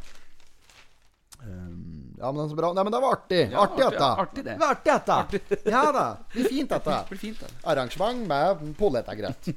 [1.43, 2.71] Um, ja, men det er så bra.
[2.73, 3.41] Nei, men det var artig.
[3.51, 4.07] Ja, artig, artig, dette.
[4.23, 4.55] artig det.
[4.59, 5.71] var artig, dette.
[5.71, 6.05] Ja da.
[6.33, 6.95] Det blir fint, dette.
[6.95, 7.51] Det blir fint, det.
[7.73, 9.51] Arrangement med polett greit.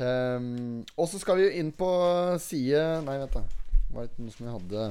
[0.00, 1.90] um, og så skal vi jo inn på
[2.42, 3.44] side Nei, vent, da.
[3.94, 4.88] Var det noe som vi hadde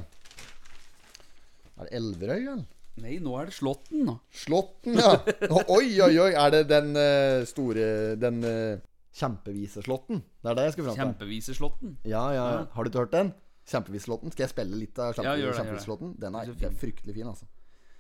[1.73, 2.63] Er det Elverøy, eller?
[3.03, 4.19] Nei, nå er det Slåtten, nå.
[4.43, 5.15] Slåtten, ja.
[5.77, 6.31] Oi, oi, oi.
[6.37, 7.87] Er det den uh, store
[8.21, 8.77] Den uh,
[9.17, 10.21] kjempevise slåtten?
[10.41, 11.01] Det er det jeg skal fram til.
[11.01, 11.97] Kjempeviseslåtten.
[12.05, 12.61] Ja, ja, ja.
[12.61, 12.69] Ja.
[12.73, 13.33] Har du ikke hørt den?
[13.71, 14.31] Kjempeviseslåtten.
[14.33, 16.15] Skal jeg spille litt av kjempeviseslåtten?
[16.19, 17.47] Den er, er fryktelig fin, altså.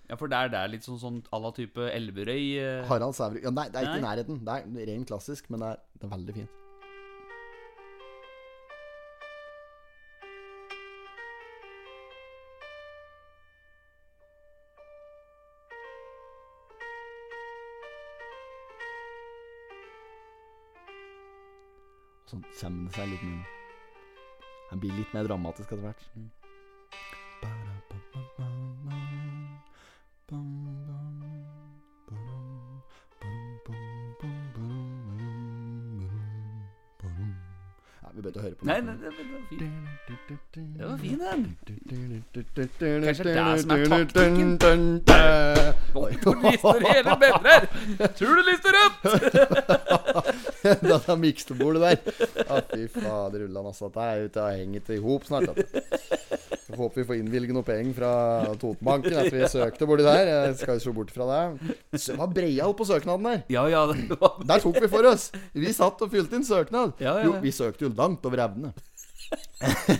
[0.09, 2.41] Ja, for der er, det er litt sånn, sånn à la type Elverøy.
[2.59, 4.41] eh, Harald Sæverud ja, Nei, det er ikke i nærheten.
[4.43, 6.59] Det er ren klassisk, men det er, det er veldig fint.
[22.25, 23.62] Så kommer det seg litt mer
[24.73, 25.99] Han blir litt mer dramatisk etter hvert.
[38.01, 38.87] Ja, vi begynte å høre på Nei, den.
[38.87, 39.61] nei, det, var fint.
[40.57, 41.43] Det var fin, den.
[43.05, 44.49] Kanskje det er som er taktikken?
[46.01, 46.11] Oi.
[46.17, 47.61] Du lister hele bedrer!
[48.17, 48.97] Tror du lister rødt?
[50.91, 51.97] Dette miksebordet der.
[52.47, 53.89] Ja, fy fader ullan, altså.
[53.89, 55.63] Dette er jo til å henge i hop snart.
[56.63, 58.11] Jeg håper vi får innvilget noe penger fra
[58.61, 60.31] Totenbanken etter vi søkte borti der.
[60.31, 61.73] Jeg skal jo se bort fra det.
[61.93, 63.43] Det var breial på søknaden der.
[63.53, 65.27] Ja, ja, det var Der tok vi for oss.
[65.53, 66.95] Vi satt og fylte inn søknad.
[67.03, 67.19] Ja.
[67.25, 68.73] Jo, vi søkte jo langt over evne.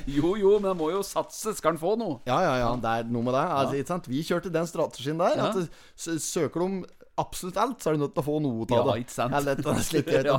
[0.05, 1.53] Jo, jo, men det må jo satse.
[1.57, 2.19] Skal han få noe?
[2.27, 2.71] Ja, ja, ja.
[2.83, 3.43] Det er noe med det.
[3.57, 3.97] Altså?
[4.11, 5.39] Vi kjørte den strategien der.
[5.41, 6.83] At det- Søker de
[7.21, 9.03] absolutt alt, så er du nødt til å få noe av Ja, det.
[9.03, 9.33] ikke sant?
[9.33, 10.37] Det vet Ja.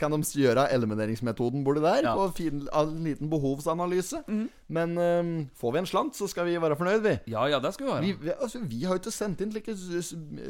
[0.00, 2.02] Kan de gjøre elimineringsmetoden borti der?
[2.08, 2.14] Ja.
[2.18, 4.24] På fin, en liten behovsanalyse.
[4.68, 7.14] Men um, får vi en slant, så skal vi være fornøyd, vi.
[7.30, 8.22] Ja, ja, det skal vi Vi, være.
[8.24, 9.76] vi, altså, vi har jo ikke sendt inn slike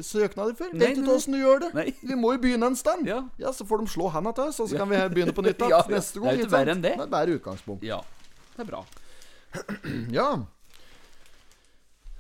[0.02, 0.72] søknader før.
[0.72, 1.70] Vet ikke åssen du gjør det.
[1.76, 1.86] Nei.
[2.02, 3.06] Vi må jo begynne en stand.
[3.06, 3.22] Ja.
[3.52, 5.82] Så får de slå handa til oss, og så kan vi begynne på nytt Ja,
[5.82, 5.86] ja.
[5.92, 6.30] neste gang.
[6.30, 6.94] Det er jo ikke verre enn det.
[6.96, 7.84] Det er bare utgangspunkt.
[7.84, 8.00] Ja,
[8.56, 8.84] det er bra.
[10.16, 10.30] Ja.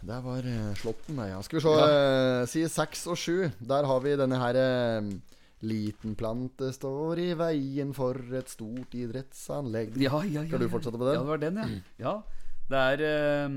[0.06, 1.16] Der var uh, Slåtten.
[1.26, 1.40] Ja.
[1.42, 1.72] Skal vi se.
[1.86, 3.48] eh, side seks og sju.
[3.58, 5.08] Der har vi denne her eh,
[5.66, 9.96] Liten plante står i veien for et stort idrettsanlegg.
[9.98, 10.46] Ja, ja, ja.
[10.50, 11.16] Skal du fortsette på den?
[11.16, 11.66] Ja, det var den, ja.
[12.04, 12.14] ja.
[12.70, 13.56] Det er eh,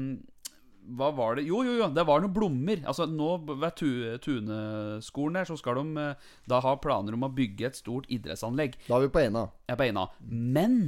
[0.96, 2.82] Hva var det Jo, jo, jo, det var noen blommer.
[2.88, 7.34] Altså nå Ved Tu- Tuneskolen der så skal de eh, da ha planer om å
[7.36, 8.80] bygge et stort idrettsanlegg.
[8.88, 9.46] Da er vi på ena.
[9.70, 10.08] Er på ena.
[10.26, 10.80] Men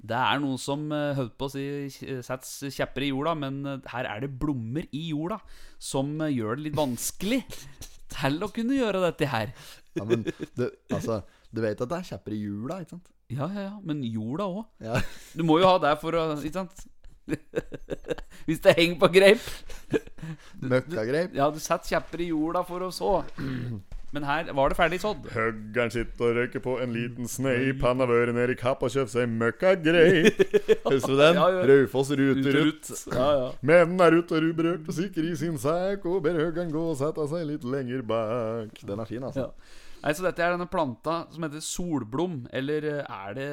[0.00, 1.64] det er noen som uh, holdt på å si
[2.24, 5.40] setter kjepper i jorda, men eh, her er det blommer i jorda
[5.80, 7.40] som eh, gjør det litt vanskelig
[8.14, 9.52] til å kunne gjøre dette her.
[9.98, 10.24] Ja, men
[10.56, 11.20] du, altså,
[11.52, 13.12] du vet at det er kjepper i hjula, ikke sant?
[13.30, 14.64] Ja, ja, ja, men jorda òg.
[14.82, 14.96] Ja.
[15.36, 16.86] Du må jo ha det for å Ikke sant?
[18.48, 19.44] Hvis det henger på greip.
[20.58, 21.36] Møkkagreip.
[21.36, 23.12] Ja, du setter kjepper i jorda for å så.
[24.10, 25.26] Men her var det ferdig sådd.
[25.30, 27.82] Høggern sitter og røyker på en liten sneip.
[27.86, 30.40] Han har vært nede i Kapp og kjøpt seg møkkagreip.
[30.90, 31.38] Husker du den?
[31.38, 31.60] Ja, ja.
[31.70, 32.90] Raufoss ruter Ut og ut.
[32.90, 33.04] ut.
[33.14, 33.52] Ja, ja.
[33.70, 36.98] Men er ute og ruberørt og sikker i sin sekk, og ber høggern gå og
[36.98, 38.82] sette seg litt lenger bak.
[38.82, 39.46] Den er fin, altså.
[39.46, 39.78] Ja.
[40.00, 42.38] Nei, så Dette er denne planta som heter solblom.
[42.56, 43.50] Eller eh, er det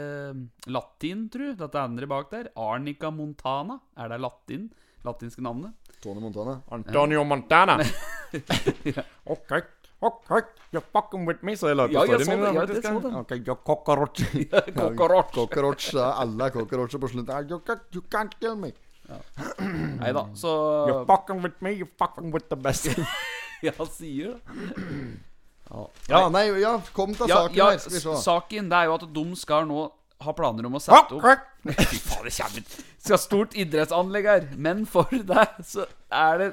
[0.73, 1.51] latin, tru?
[1.59, 2.49] Dette andre bak der.
[2.57, 3.77] Arnica montana.
[3.99, 4.69] Er det latin?
[5.05, 5.75] Latinske navnet?
[6.01, 6.61] Tony Montana.
[6.71, 7.77] Antonio Montana.
[9.27, 9.51] Ok,
[10.01, 10.31] ok,
[10.73, 12.53] you're fucking with me, så jeg la på Ja, storyen min.
[12.55, 13.13] ja, det.
[13.21, 14.21] Ok, you're cockroach.
[15.33, 15.93] Cockroach.
[15.93, 17.33] ja, Alle er cockroacher på slutten.
[17.33, 18.71] Ah, You can't, you can't kill me.
[20.01, 20.51] Nei da, så
[20.87, 22.87] You're fucking with me, you're fucking with the best.
[23.63, 25.17] Ja, sier det.
[26.07, 28.13] Ja, nei, ja, kom til Ja, saken ja, her, skal vi se.
[28.21, 29.87] saken det er jo at de skal nå
[30.21, 31.25] ha planer om å sette opp
[31.67, 32.63] Fy faen, det kommer
[33.01, 34.45] Skal stort idrettsanlegg her.
[34.55, 36.47] Men for deg så er det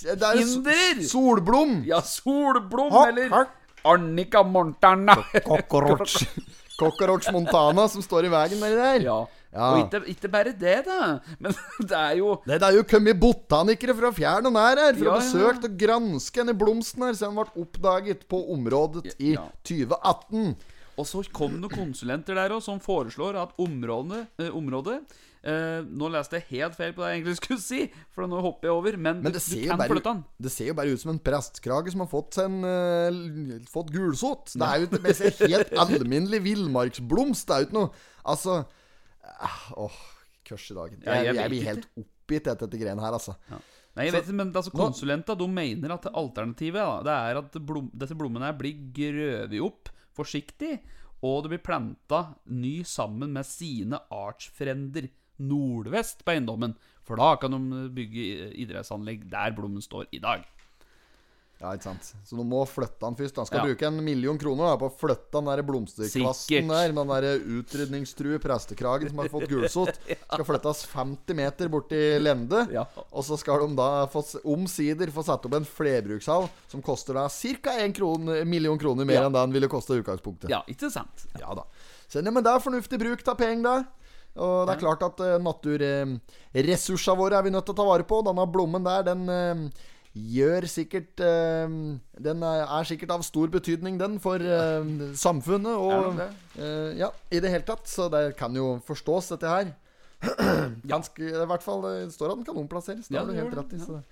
[0.00, 1.02] Det er hinder!
[1.10, 1.80] Solblom!
[1.88, 3.56] Ja, Solblom Hakk, eller hakk.
[3.90, 5.16] Arnica Montana.
[5.44, 6.22] Cockroach.
[6.80, 9.04] Cockroach Montana som står i veien nedi der.
[9.04, 9.18] Ja.
[9.50, 9.66] Ja.
[9.74, 11.16] Og ikke, ikke bare det, da.
[11.42, 11.56] Men
[11.90, 15.08] det er jo Det, det er jo kommet botanikere fra fjern og nær her for
[15.08, 19.34] Ja, å besøke og granske denne blomsten her, siden den ble oppdaget på området i
[19.34, 19.48] Ja.
[19.66, 20.54] 2018.
[21.00, 25.00] Og så kom det noen konsulenter der òg som foreslår at området, eh, området
[25.44, 27.80] eh, Nå leste jeg helt feil på det jeg egentlig skulle si,
[28.12, 28.96] for nå hopper jeg over.
[28.98, 30.24] Men, Men det du ser, jo kan bare, flytte den.
[30.46, 33.90] det ser jo bare ut som en prestkrage som har fått seg en eh, Fått
[33.94, 34.52] gulsott.
[34.54, 37.46] Det er jo ikke- det ser helt alminnelig villmarksblomst.
[37.46, 37.90] Det er jo ikke noe
[38.24, 38.60] Altså
[39.40, 39.98] Åh, Åh,
[40.44, 40.90] kørs i dag.
[40.92, 41.68] Jeg, Ja, jeg jeg, blir ikke.
[41.70, 43.36] helt oppgitt etter dette greiene her, altså.
[43.96, 47.38] Nei, jeg Så- vet ikke, men altså, konsulenter de mener at alternativet da, Det er
[47.38, 50.80] at blom, disse blommene blir grøvet opp forsiktig,
[51.22, 55.08] og det blir planta ny sammen med sine artsfrender
[55.40, 56.76] nordvest på eiendommen.
[57.08, 60.44] For da kan de bygge idrettsanlegg der blommen står i dag.
[61.60, 62.06] Ja, ikke sant.
[62.24, 63.36] Så du må flytte den først.
[63.36, 63.64] Han skal Ja.
[63.68, 66.92] bruke en million kroner da, på å flytte den der blomsterkvasten der.
[66.96, 69.98] Med den der utrydningstrue prestekragen som har fått gulsott.
[70.08, 72.62] Skal flyttes 50 meter bort i Lende.
[72.72, 72.86] Ja.
[73.12, 77.26] Og så skal de da få, omsider få satt opp en flerbrukshall som koster da
[77.28, 77.76] ca.
[77.84, 79.26] 1 kron, million kroner mer Ja.
[79.26, 80.48] enn det den ville kosta i utgangspunktet.
[80.48, 81.26] Ja, ikke sant?
[81.38, 81.64] Ja da.
[82.08, 83.84] Så, nei, men det er fornuftig bruk av penger, da.
[84.38, 88.06] Og det er klart at uh, naturressursene våre er vi nødt til å ta vare
[88.06, 88.20] på.
[88.26, 89.64] Denne blommen der, den eh,
[90.14, 91.74] gjør sikkert eh,
[92.18, 95.76] Den er, er sikkert av stor betydning, den, for eh, samfunnet.
[95.76, 97.86] Og eh, ja, i det hele tatt.
[97.90, 99.72] Så det kan jo forstås, dette her.
[100.92, 103.08] Ganske, I hvert fall det står at den kan omplasseres.
[103.08, 103.80] Det har du helt rett i.
[103.80, 104.02] det, Så.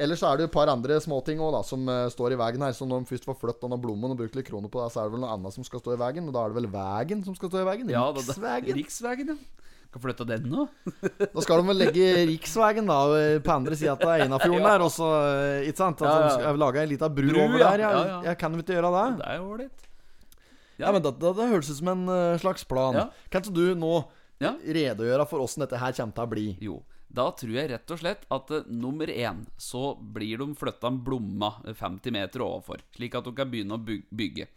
[0.00, 2.38] Ellers så er det jo et par andre småting også, da, som uh, står i
[2.40, 2.72] veien her.
[2.76, 5.02] Så når de først får flyttet denne blommen og brukt litt kroner på det, så
[5.02, 6.30] er det vel noe annet som skal stå i veien.
[6.30, 7.92] Og da er det vel veien som skal stå i veien?
[7.92, 8.78] Ja, riksvegen.
[8.78, 9.68] Riksveien, ja.
[9.92, 10.64] Kan flytte den nå.
[11.20, 14.88] Da skal de vel legge riksveien da eh, på andre sida av Einafjorden der, og
[14.94, 15.10] så
[15.68, 16.00] Ikke sant?
[16.00, 16.54] At Ja, ja.
[16.56, 17.84] lage ei lita bru, Bru, over der.
[17.84, 19.04] Jeg, Ja, jeg kan jo ikke gjøre det.
[19.20, 19.84] Det er jo ålreit.
[20.80, 22.96] Ja, men det, det, det høres ut som en uh, slags plan.
[23.28, 23.92] Kan ikke du nå
[24.42, 26.46] redegjøre for åssen dette her kommer til å bli?
[26.64, 26.80] Jo,
[27.12, 31.02] da tror jeg rett og slett at uh, nummer én så blir de flytta en
[31.04, 34.48] blomma eh, 50 meter overfor, slik at de kan begynne å bygge.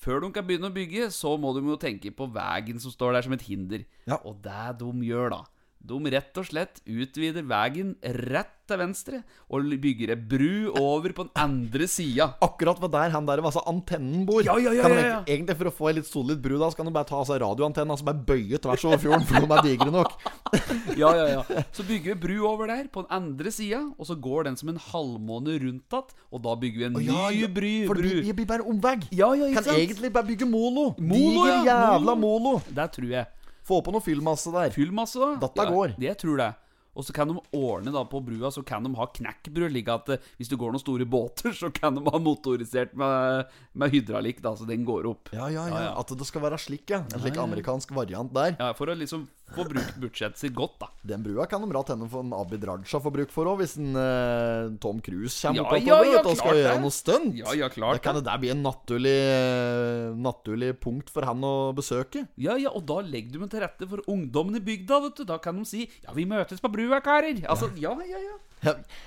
[0.00, 3.18] Før de kan begynne å bygge, så må de jo tenke på veien som står
[3.18, 3.84] der som et hinder.
[4.08, 4.16] Ja.
[4.24, 5.42] Og det de gjør da
[5.80, 9.18] De rett og slett utvider veien rett til venstre
[9.50, 12.26] og bygger ei bru over på den andre sida.
[12.44, 14.44] Akkurat var der han der altså antennen bor.
[14.46, 15.22] Ja, ja, ja, ja, ja.
[15.24, 17.16] egentlig- Egentlig For å få ei litt solid bru, da Så kan du bare ta
[17.18, 20.12] altså, radioantennen altså bare bøye tvers over fjorden, for de er digre nok.
[21.00, 21.62] Ja, ja, ja.
[21.72, 24.68] Så bygger vi bru over der, på den andre sida, og så går den som
[24.68, 27.74] en halvmåne rundt igjen, og da bygger vi en Ja, ny ja, bry.
[27.86, 28.22] For det bru.
[28.34, 29.08] blir, bare omvegg.
[29.16, 29.78] Ja, ja, Kan sant?
[29.78, 30.94] egentlig bare bygge molo.
[30.98, 32.60] Molo, Diger jævla molo.
[32.68, 33.26] Det tror jeg.
[33.70, 34.74] Få på noe fyllmasse der.
[34.74, 35.38] Fyllmasse, da.
[35.46, 35.94] Dette går.
[36.00, 36.50] Det jeg tror det.
[36.98, 39.70] Og så kan de ordne da på brua Så kan de ha knekkbrød.
[39.72, 43.46] Like at eh, hvis det går noen store båter, så kan de ha motorisert med,
[43.78, 45.30] med hydraulikk, da, så den går opp.
[45.36, 45.76] Ja, ja, ja.
[45.76, 45.92] Ja, ja.
[46.02, 47.04] At det skal være slik, ja.
[47.06, 48.56] En slik amerikansk variant der.
[48.58, 50.88] Ja, For å liksom få brukt budsjettet sitt godt, da.
[51.06, 53.76] Den brua kan de bra tenne for en Abid Raja får bruk for òg, hvis
[53.80, 56.64] en eh, Tom Cruise kommer Ja, opp ja, ja, og skal det.
[56.64, 57.38] gjøre noe stunt.
[57.40, 61.40] Ja, ja, klart Da kan det der bli en naturlig, eh, naturlig punkt for han
[61.42, 62.26] å besøke.
[62.36, 65.24] Ja, ja, og da legger du meg til rette for ungdommen i bygda, vet du.
[65.24, 67.44] Da kan de si 'Ja, vi møtes på brua, karer'.
[67.46, 68.36] Altså, ja, ja, ja.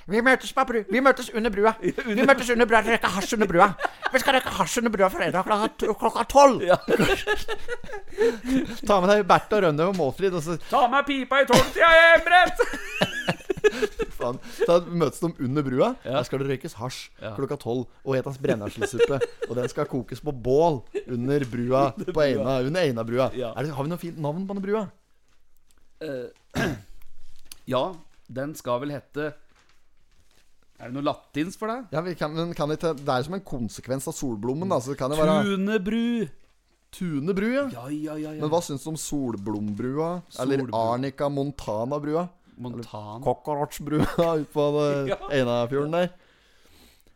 [0.10, 1.76] Vi møtes, på bru vi møtes under brua.
[2.10, 2.82] Vi møtes under brua.
[2.88, 3.68] Røyke hasj under brua.
[4.14, 5.45] Vi skal røyke hasj under brua fredag
[5.78, 6.64] klokka, tolv.
[8.88, 11.89] Ta med deg Bert og Rønne og Målfrid, og så Ta med pipa i tolvtida,
[12.16, 12.64] Embret!
[14.18, 14.38] faen,
[14.68, 15.91] da møtes de under brua.
[16.04, 16.18] Ja.
[16.18, 17.32] Der skal det røykes hasj Ja.
[17.38, 19.20] klokka tolv og etas brenneslesuppe.
[19.49, 23.30] og den skal kokes på bål under brua på Eina, under Einabrua.
[23.38, 23.54] Ja.
[23.56, 24.84] Er det, har vi noe fint navn på den brua?
[27.64, 27.93] Ja,
[28.28, 29.30] den skal vel hete
[30.84, 31.86] Er det noe latinsk for deg?
[31.95, 34.67] Ja, vi kan, men kan ikke, Det er som en konsekvens av solblommen.
[34.67, 36.27] Da, så kan det være Tunebru.
[36.93, 37.63] Tunebru, ja.
[37.71, 38.34] Ja, ja, ja.
[38.41, 40.09] Men hva syns du om Solblombrua?
[40.43, 42.27] Eller Arnica Montana-brua?
[42.61, 43.23] Montan.
[43.23, 44.65] Cockroach-brua ute på.
[45.31, 46.11] Einafjorden der.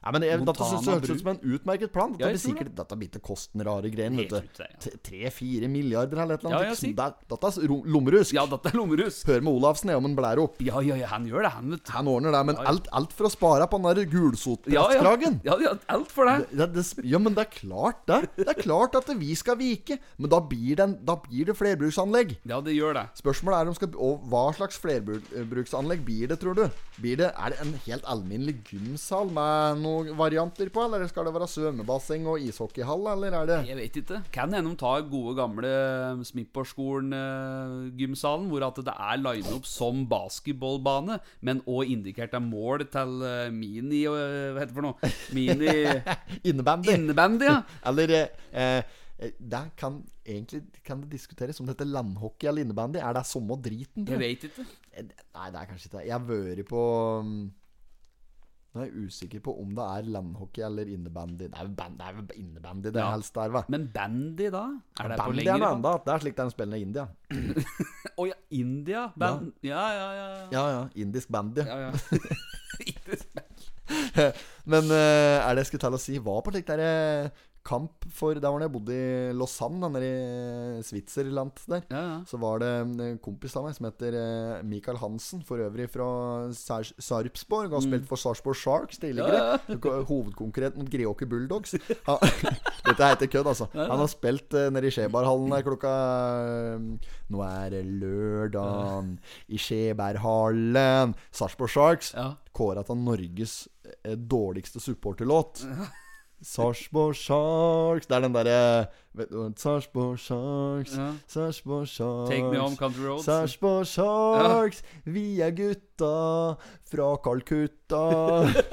[0.03, 1.13] Ja, men jeg, Dette synes jeg Montana-bru.
[1.15, 2.11] ut som en utmerket plan.
[2.13, 5.67] Dette Ja, blir sikkert, sikkert Dette blir til kosten rare ikke det, ja.
[5.67, 6.81] Milliarder eller et eller annet.
[6.81, 6.93] ja.
[6.97, 8.33] Det- Dette er lommerusk.
[8.33, 10.61] Ja, dette er lommerusk Hør med Olafsen om han blær opp.
[10.61, 11.87] Ja, ja, ja, han gjør det, han, vet.
[11.89, 15.01] Han ordner det, men alt, alt for å spare på den der Ja, ja.
[15.43, 16.47] ja, ja, alt for det.
[16.51, 18.29] Det, det, ja, men det er klart det.
[18.37, 19.97] Det er klart at vi skal vike.
[20.17, 22.37] Men da blir det, da blir det flerbruksanlegg.
[22.45, 23.05] Ja, det gjør det.
[23.19, 26.65] Spørsmålet er om skal, og hva slags flerbruksanlegg blir det, tror du?
[27.01, 30.83] Blir det, er det en helt alminnelig gymsal med noen varianter på?
[30.85, 34.19] Eller skal det være svømmebasseng og ishockeyhall, eller er det Jeg vet ikke.
[34.35, 35.71] Kan hende de tar gode, gamle
[36.27, 43.49] Smipperskolen-gymsalen, hvor at det er line-up som basketballbane, men òg indikert av mål til eh,
[43.53, 44.97] mini eh, Hva heter det for noe?
[45.35, 45.67] Mini
[46.51, 46.89] innebandy?
[46.97, 47.57] innebandy, ja.
[47.87, 48.25] Eller eh,
[49.17, 49.93] eh, Det kan
[50.27, 52.97] egentlig kan det diskuteres om dette landhockey eller innebandy.
[52.99, 54.01] Er det samme driten?
[54.07, 54.63] Jeg vet ikke.
[54.93, 55.03] Eh,
[55.37, 56.07] Nei, det er kanskje ikke det.
[56.09, 56.81] Jeg har vært på
[57.23, 57.37] um,
[58.77, 61.47] Nå er jeg usikker på om det er landhockey eller innebandy.
[61.49, 63.07] Det er jo band, det er jo innebandy det Ja.
[63.15, 63.63] helst der, hva?
[63.73, 64.65] Men bandy, da?
[65.01, 66.03] Er det Bandy er noe bane?
[66.05, 67.07] Det er slik den spiller i India.
[68.21, 69.07] Å ja, India?
[69.17, 69.49] Band...
[69.65, 70.27] Ja, ja, ja.
[70.53, 70.83] Ja, ja.
[70.93, 71.65] Indisk bandy.
[71.65, 71.91] ja, ja.
[72.85, 73.17] Ikke
[74.67, 76.87] Men uh, er det jeg skulle til å si Var på slik derre
[77.23, 80.09] eh, kamp for Der var det jeg bodde i Lausanne, nede
[80.79, 81.85] i Switzerland der.
[81.91, 82.19] Ja, ja.
[82.25, 84.15] Så var det en kompis av meg som heter
[84.65, 87.73] Michael Mikael Hansen, for øvrig fra Sar Sarpsborg.
[87.75, 89.59] Har spilt for Sarpsborg Sharks tidligere.
[90.07, 91.75] Hovedkonkurrent mot Greåker Bulldogs.
[92.07, 92.17] Han,
[92.87, 93.67] dette heter kødd, altså.
[93.73, 95.93] Han har spilt uh, nede i Skjeberhallen der klokka
[96.47, 99.17] eh, Nå er det lørdag
[99.51, 101.15] i Skjeberhallen.
[101.31, 102.31] Sarpsborg Sharks Ja.
[102.55, 103.67] kåra til Norges
[104.03, 105.65] eh, dårligste supporterlåt.
[106.45, 108.57] Sarpsborg Sharks Det er den derre
[109.57, 111.07] Sarpsborg Sharks, Ja.
[111.27, 113.25] Sarpsborg Sharks Take me home, country roads.
[113.25, 116.11] Sarpsborg Sharks, vi er gutta
[116.91, 118.03] fra Calcutta.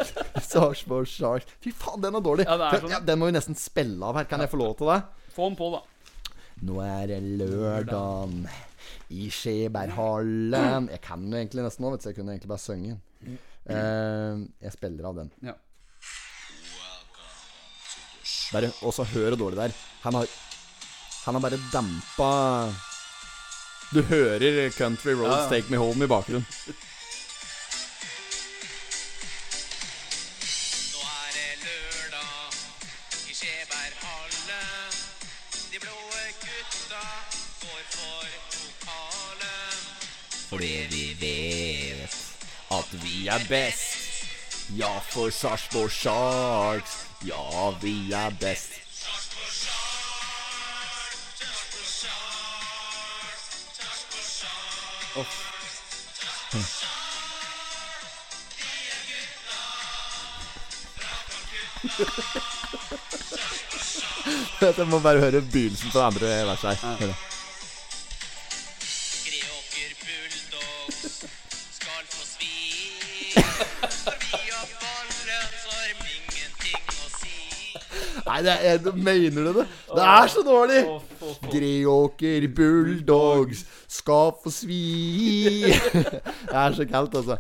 [0.51, 2.45] Sarpsborg Sharks Fy faen, den er dårlig.
[2.45, 2.93] Ja, er sånn.
[2.93, 4.29] Ja, den må vi nesten spille av her.
[4.29, 5.01] Kan jeg få lov til det?
[5.33, 5.81] Få den på, da.
[6.69, 8.45] Nå er det lørdagen
[9.17, 10.91] i Skjeberghallen.
[10.93, 13.39] Jeg kan jo egentlig nesten nå, vet du, jeg kunne egentlig bare sunget den.
[13.73, 15.33] Eh, jeg spiller av den.
[15.49, 15.57] Ja.
[18.55, 19.79] Bare, og så hør hvor dårlig det er.
[20.07, 20.27] Han har
[21.25, 22.33] Han har bare dempa
[23.95, 25.57] Du hører Country Roads Ja.
[25.57, 26.47] Take Me Home i bakgrunnen.
[40.49, 42.15] Fordi vi vet
[42.71, 43.97] at vi er best.
[44.79, 47.04] Ja, for Sarpsborg Sharks.
[47.27, 48.71] Ja, vi er best.
[55.17, 55.27] Oh.
[64.65, 67.07] Jeg må bare høre begynnelsen på det andre verset her.
[67.07, 67.34] Ja.
[78.35, 79.65] Nei, det er, mener du det?
[79.95, 80.81] Det er så dårlig!
[81.53, 84.81] Greåker Bulldogs skal få svi
[86.51, 87.39] Det er så kaldt, altså.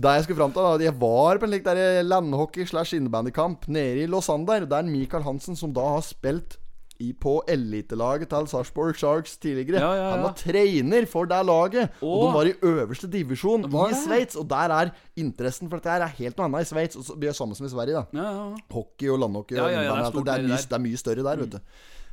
[0.00, 1.68] Det jeg skulle fram til, da jeg var på en slik
[2.08, 4.64] landhockey slash innebandykamp nede i Lausanne.
[4.64, 6.56] Der Michael Hansen, som da har spilt
[7.00, 9.80] i, på elitelaget til Sarpsborg Sharks tidligere.
[9.80, 10.10] Ja, ja, ja.
[10.14, 11.96] Han var trener for det laget.
[12.04, 13.94] Og de var i øverste divisjon i?
[14.04, 14.36] Sveits.
[14.36, 16.98] Og der er interessen for dette her er helt noe annet i Sveits.
[17.00, 18.60] Og så blir samme som i Sverige, da Ja, ja, ja.
[18.74, 19.58] hockey og landhockey.
[19.58, 20.60] Og det er det, er mye.
[20.60, 20.68] Mm.
[20.68, 21.58] det er mye større der, vet du.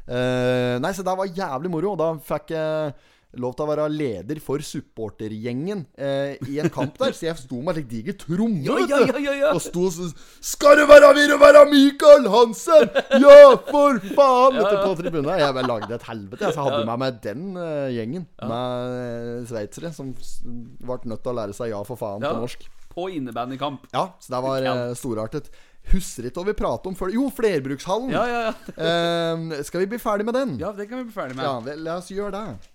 [0.08, 1.94] Uh, nei, så det var jævlig moro.
[1.96, 2.94] Og da fikk jeg
[3.36, 7.14] lov til å være leder for supportergjengen eh, i en kamp der.
[7.16, 9.20] Så jeg sto med slik diger tromme, Ja, vet du.
[9.26, 9.52] ja, ja.
[9.52, 10.14] Og sto sånn
[10.44, 12.88] Skal det være vil det være Michael Hansen?
[13.20, 14.58] Ja, for faen!
[14.58, 15.32] Vet du, på tribunen.
[15.42, 16.48] Jeg bare lagde et helvete.
[16.48, 21.34] Jeg, så hadde med meg den uh, gjengen med uh, sveitsere som ble nødt til
[21.34, 22.64] å lære seg ja for faen på norsk.
[22.94, 23.90] På innebandykamp.
[23.94, 25.52] Ja, så det var uh, storartet.
[25.92, 27.14] Husker ikke hva vi pratet om før.
[27.16, 28.10] Jo, flerbrukshallen.
[28.12, 29.62] Ja, ja, ja.
[29.68, 30.58] Skal vi bli ferdig med den?
[30.60, 31.48] Ja, det kan vi bli ferdig med.
[31.48, 32.74] Ja, vel, la oss gjøre det.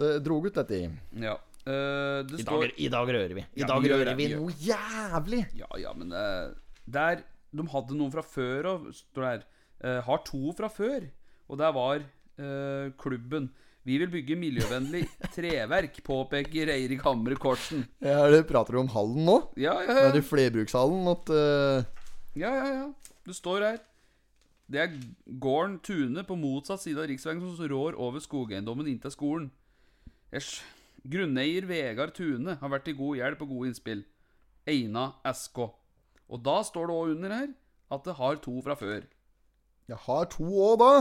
[0.00, 0.84] Det drog ut dette i
[1.22, 1.36] Ja.
[1.68, 3.42] Eh, det I står dag, I dag rører vi.
[3.54, 4.54] I Ja, dag vi gjør rører det, vi vi gjør noe.
[4.64, 5.40] jævlig.
[5.60, 6.52] Ja, ja, men eh,
[6.88, 7.22] Der
[7.52, 9.42] De hadde noen fra før og står der.
[9.84, 11.08] eh, har to fra før.
[11.50, 13.50] Og der var eh, klubben.
[13.84, 17.86] Vi vil bygge miljøvennlig treverk, påpeker Eirik Hamre Korsen.
[18.00, 19.36] Ja, det prater du om hallen nå?
[19.56, 20.08] Ja, ja, ja.
[20.08, 21.84] er det flerbrukshallen at eh,
[22.40, 22.88] ja, ja, ja.
[23.26, 23.78] Det står her.
[24.70, 24.92] Det er
[25.42, 29.48] gården Tune på motsatt side av riksveien som rår over skogeiendommen inntil skolen.
[30.32, 30.60] Æsj.
[31.10, 34.04] Grunneier Vegard Tune har vært til god hjelp og gode innspill.
[34.68, 35.58] Eina SK.
[36.30, 37.48] Og da står det òg under her
[37.90, 39.02] at det har to fra før.
[39.90, 40.92] Jeg har to òg, da.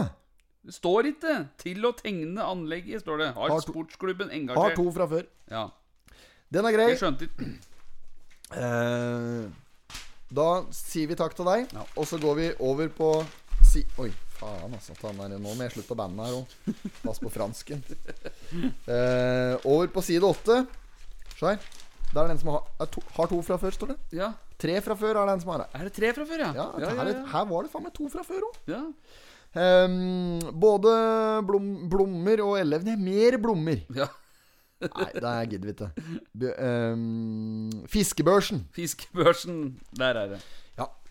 [0.66, 3.34] Det står ikke 'til å tegne anlegget', står det.
[3.34, 4.58] Har, Har sportsklubben engasjert?
[4.58, 5.26] Har to fra før.
[5.52, 5.70] Ja.
[6.52, 6.90] Den er grei.
[6.90, 7.60] Jeg skjønte ikke
[8.50, 9.46] Eh,
[10.34, 11.84] da sier vi takk til deg, Ja.
[11.96, 13.26] og så går vi over på
[13.70, 14.10] si Oi,
[14.40, 14.96] faen, altså.
[15.02, 16.76] Der, nå må jeg slutte å banne her òg.
[17.04, 17.84] Pass på fransken.
[18.90, 20.64] Eh, over på side åtte.
[21.38, 21.60] Skjær.
[22.10, 23.98] Der er den som har, er to, har to fra før, står det.
[24.18, 24.32] Ja.
[24.60, 25.68] Tre fra før er den som har det.
[25.78, 26.54] Er det tre fra før, ja?
[26.58, 28.64] Ja, ja, her, her var det faen meg to fra før òg.
[28.74, 28.82] ja.
[30.66, 30.96] både
[31.48, 33.86] blom, blommer og elevene mer blommer.
[34.02, 34.10] ja.
[34.80, 35.88] Nei, det gidder vi ikke.
[36.64, 38.62] Ehm, fiskebørsen.
[38.76, 39.58] Fiskebørsen.
[40.00, 40.40] Der er det.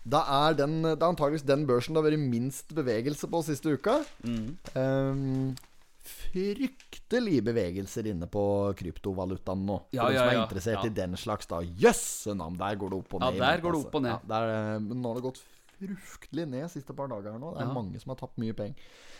[0.09, 3.75] Det er, den, det er antakeligvis den børsen det har vært minst bevegelse på siste
[3.77, 3.99] uka.
[4.25, 4.47] Mm.
[4.73, 5.55] Um,
[6.09, 8.41] fryktelig bevegelser inne på
[8.79, 9.77] kryptovalutaen nå.
[9.91, 10.43] For Ja, de som er ja.
[10.45, 10.89] interessert Ja.
[10.89, 11.59] i den slags, da.
[11.61, 12.57] Jøsse navn!
[12.57, 13.37] Der går det opp og ned.
[13.37, 14.11] Ja, der går det opp og ned.
[14.11, 15.41] Ja, der, eh, men nå har det gått
[15.79, 17.53] fryktelig ned de siste par dager nå.
[17.55, 18.75] Det er mange som har tapt mye penger.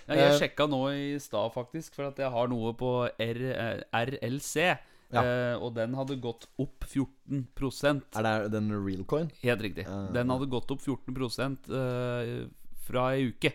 [0.10, 3.42] Ja, jeg Eh, sjekka nå i stad, faktisk, for at jeg har noe på R,
[3.54, 4.78] eh, RLC.
[5.10, 5.24] Ja.
[5.26, 9.32] Eh, og den hadde gått opp 14% Er det den real coin?
[9.42, 9.88] Helt riktig.
[9.90, 12.46] Uh, Den hadde gått opp 14 eh,
[12.86, 13.54] fra ei uke.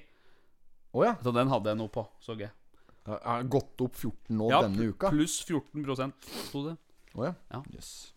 [0.95, 1.15] Oh, ja.
[1.23, 2.51] Så den hadde jeg noe på, så jeg.
[3.07, 5.11] Har den gått opp 14 nå Ja, denne uka?
[5.13, 6.77] Pluss 14% sto det.
[7.15, 7.35] Oh, ja.
[7.53, 7.63] Ja.
[7.75, 8.13] Yes.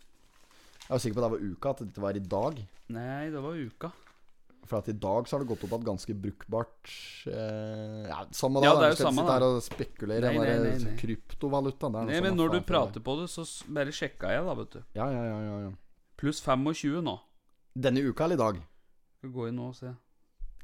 [0.87, 2.61] Jeg var sikker på at det var uka, at det var i dag.
[2.95, 3.91] Nei, det var uka.
[4.67, 6.89] For at i dag så har det gått opp at ganske brukbart
[7.31, 8.81] eh, Ja, samme Ja, da.
[8.81, 9.37] det er jo samme, da.
[9.47, 10.95] og spekulere Nei, nei, nei, nei.
[10.99, 11.89] kryptovaluta.
[11.93, 14.81] Nei, men når du prater på det, så bare sjekka jeg, da, vet du.
[14.99, 15.71] Ja, ja, ja, ja, ja.
[16.17, 17.15] Pluss 25 nå.
[17.77, 18.59] Denne uka eller i dag?
[19.21, 19.93] Skal gå inn nå og se.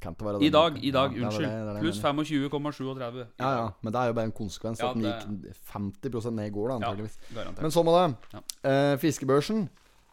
[0.03, 0.83] Kan ikke være I dag, uka.
[0.83, 1.79] i dag, Ja, unnskyld.
[1.79, 3.21] Pluss 25,37.
[3.39, 3.67] Ja, ja.
[3.81, 6.73] Men det er jo bare en konsekvens Ja, at den gikk 50 ned i går,
[6.73, 7.15] da, antakeligvis.
[7.37, 8.33] Ja, Men sånn med det.
[8.33, 8.41] Ja.
[8.71, 9.69] Eh, fiskebørsen.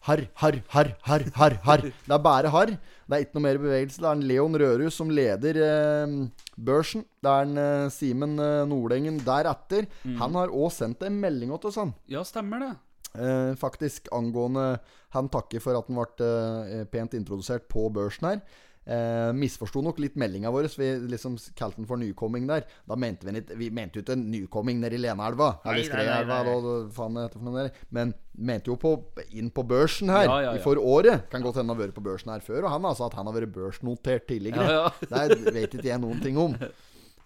[0.09, 1.57] Harr, harr, harr, harr, harr.
[1.67, 1.83] harr.
[1.85, 2.71] Det er bare harr.
[3.11, 4.01] Det er ikke noe mer bevegelse.
[4.01, 6.15] Det er en Leon Rørhus som leder eh,
[6.57, 7.05] børsen.
[7.21, 9.91] Det er en eh, Simen eh, Nordengen deretter.
[10.07, 10.17] Mm.
[10.23, 11.93] Han har òg sendt en melding til oss, han.
[12.09, 12.71] Ja, stemmer det.
[13.11, 14.79] Eh, faktisk angående
[15.11, 16.27] Han takker for at han ble
[16.71, 18.43] eh, pent introdusert på børsen her.
[18.91, 20.67] Eh, misforsto nok litt meldinga vår.
[20.75, 22.65] Vi liksom kalte den for nykomming der.
[22.89, 25.53] Da mente vi ikke Vi mente jo ikke en nykomming nedi Lenaelva.
[25.65, 26.57] Nei, Eller Skreelva, nei, nei.
[26.57, 27.71] eller faen det heter for noe der.
[27.95, 28.97] Men mente jo på
[29.31, 30.57] inn på børsen her Ja, ja, ja.
[30.59, 31.29] i for året.
[31.31, 32.65] Kan godt hende han har vært på børsen her før.
[32.67, 34.91] Og han sa at han har vært børsnotert tidligere.
[35.11, 36.57] Det vet ikke jeg noen ting om.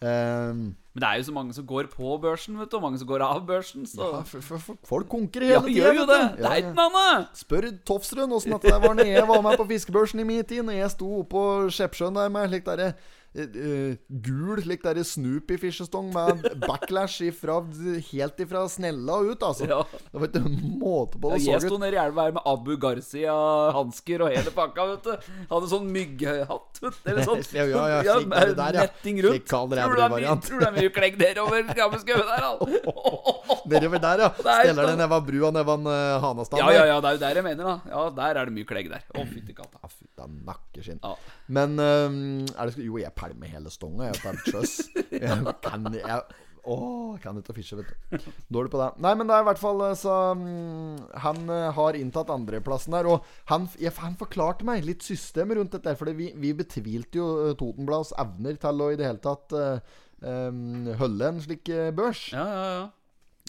[0.05, 2.99] Um, Men det er jo så mange som går på børsen, vet du, og mange
[3.01, 3.87] som går av børsen.
[3.89, 6.21] Så ja, for, for, for, folk konkurrerer ja, hele gjør jo det.
[6.39, 7.41] Det er ikke noe annet.
[7.41, 10.63] Spør Tofsrud åssen dette var når jeg var med på fiskebørsen i min tid.
[10.67, 12.93] Når jeg sto oppå Skjeppsjøen der med slik derre
[13.35, 13.97] eh,
[14.29, 17.59] gul slik derre Snoopy-fiskestong med backlash ifra,
[18.13, 19.71] helt ifra snella ut, altså.
[19.71, 19.83] Ja.
[20.15, 21.31] Det var ikke måte på.
[21.33, 25.09] Det Jeg så sto nede i elva her med Abu Garcia-hansker og hele pakka, vet
[25.09, 25.31] du.
[25.51, 26.79] Hadde sånn mygghatt.
[27.03, 28.85] Eller sånn Ja, ja, ja, ja, med det der, ja.
[28.87, 29.49] netting rundt.
[29.51, 32.53] Tror du det er mye- tror du det er mye klegg nedover Gammelskauen der, da?
[33.75, 34.31] Nedover der, ja.
[34.39, 35.01] Steller det da.
[35.03, 36.63] neva brua nevan uh, Hanastad.
[36.63, 37.77] Ja, ja, ja, det er jo der jeg mener, da.
[37.91, 39.03] Ja, der er det mye klegg der.
[39.19, 39.83] Å, fytti katta.
[39.83, 41.03] Ja, fy, det er nakkeskinn.
[41.03, 41.15] Ja.
[41.59, 42.23] Men um,
[42.55, 44.13] er det, Jo, jeg pælmer hele stonga.
[44.13, 44.79] Jeg tar chøss.
[45.25, 46.23] Jeg kan jeg,
[46.65, 48.31] Jeg kan ikke å vet du.
[48.57, 48.89] Dårlig på det.
[49.05, 52.97] Nei, men det er i hvert fall eh, så mm, Han eh, har inntatt andreplassen
[52.97, 53.09] der.
[53.11, 55.95] Og han, ja, han forklarte meg litt systemet rundt dette.
[56.01, 59.79] For vi, vi betvilte jo eh, Totenblads evner til å i det hele tatt uh,
[61.01, 62.31] holde en slik børs.
[62.33, 62.85] Ja, ja, ja.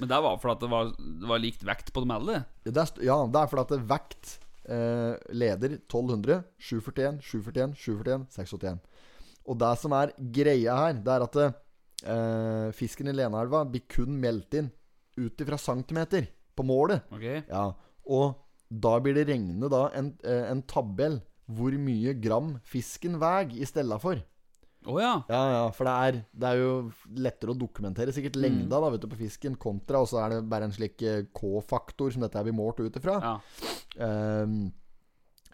[0.02, 0.90] Men det var fordi det var,
[1.22, 2.42] det var likt vekt på dem alle.
[2.66, 4.34] Det er, ja, det er fordi at det vekt
[4.68, 8.82] eh, leder 1200, 741, 741, 741, 681.
[9.46, 11.40] Og det som er greia her, det er at
[12.04, 14.72] eh, fisken i Lenaelva blir kun meldt inn
[15.16, 17.06] ut ifra centimeter på målet.
[17.16, 17.44] Okay.
[17.48, 17.70] Ja,
[18.12, 23.54] og da blir det regnet da en, eh, en tabell hvor mye gram fisken veier
[23.54, 24.20] i stella for.
[24.86, 25.16] Oh, ja.
[25.30, 26.74] Ja, ja, for det er, det er jo
[27.18, 30.42] lettere å dokumentere sikkert lengda da, vet du, på fisken kontra, og så er det
[30.50, 33.18] bare en slik eh, K-faktor som dette vi målt ut ifra.
[33.24, 33.38] ja.
[33.96, 34.74] Um,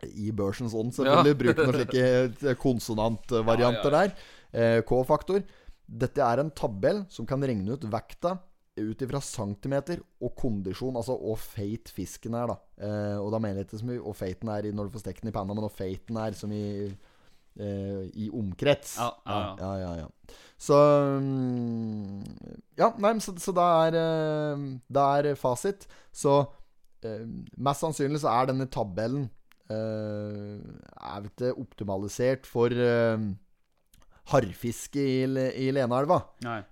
[0.01, 1.31] I børsens ånd, selvfølgelig.
[1.31, 1.39] Ja.
[1.43, 2.05] Bruker noen slike
[2.49, 4.13] eh, konsonantvarianter Ja, der.
[4.51, 5.43] Eh, K-faktor.
[5.85, 8.37] Dette er en tabell som kan regne ut vekta
[8.79, 12.55] ut ifra centimeter og kondisjon, altså hvor feit fisken er, da.
[12.79, 15.03] Eh, og da mener jeg ikke så mye hvor feit den er når du får
[15.03, 18.95] stekt den i panna, men hvor feit den er som i eh, i omkrets.
[18.99, 19.51] Ja, ja, ja.
[19.59, 20.37] ja, ja, ja.
[20.61, 20.77] Så
[21.19, 22.23] mm,
[22.79, 25.87] Ja, nei, så, så det er eh, Det er fasit.
[26.13, 26.39] Så
[27.03, 27.27] eh,
[27.57, 29.27] mest sannsynlig så er denne tabellen
[29.71, 30.61] eh,
[31.11, 33.31] Er ikke optimalisert for eh,
[34.29, 35.21] harrfiske i,
[35.65, 36.21] i Lenaelva.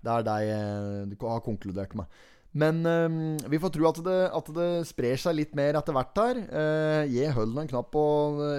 [0.03, 2.19] Det er det jeg eh, har konkludert med.
[2.59, 6.17] Men um, vi får tro at det, at det sprer seg litt mer etter hvert
[6.17, 6.39] her.
[6.49, 8.05] Uh, jeg holder en knapp på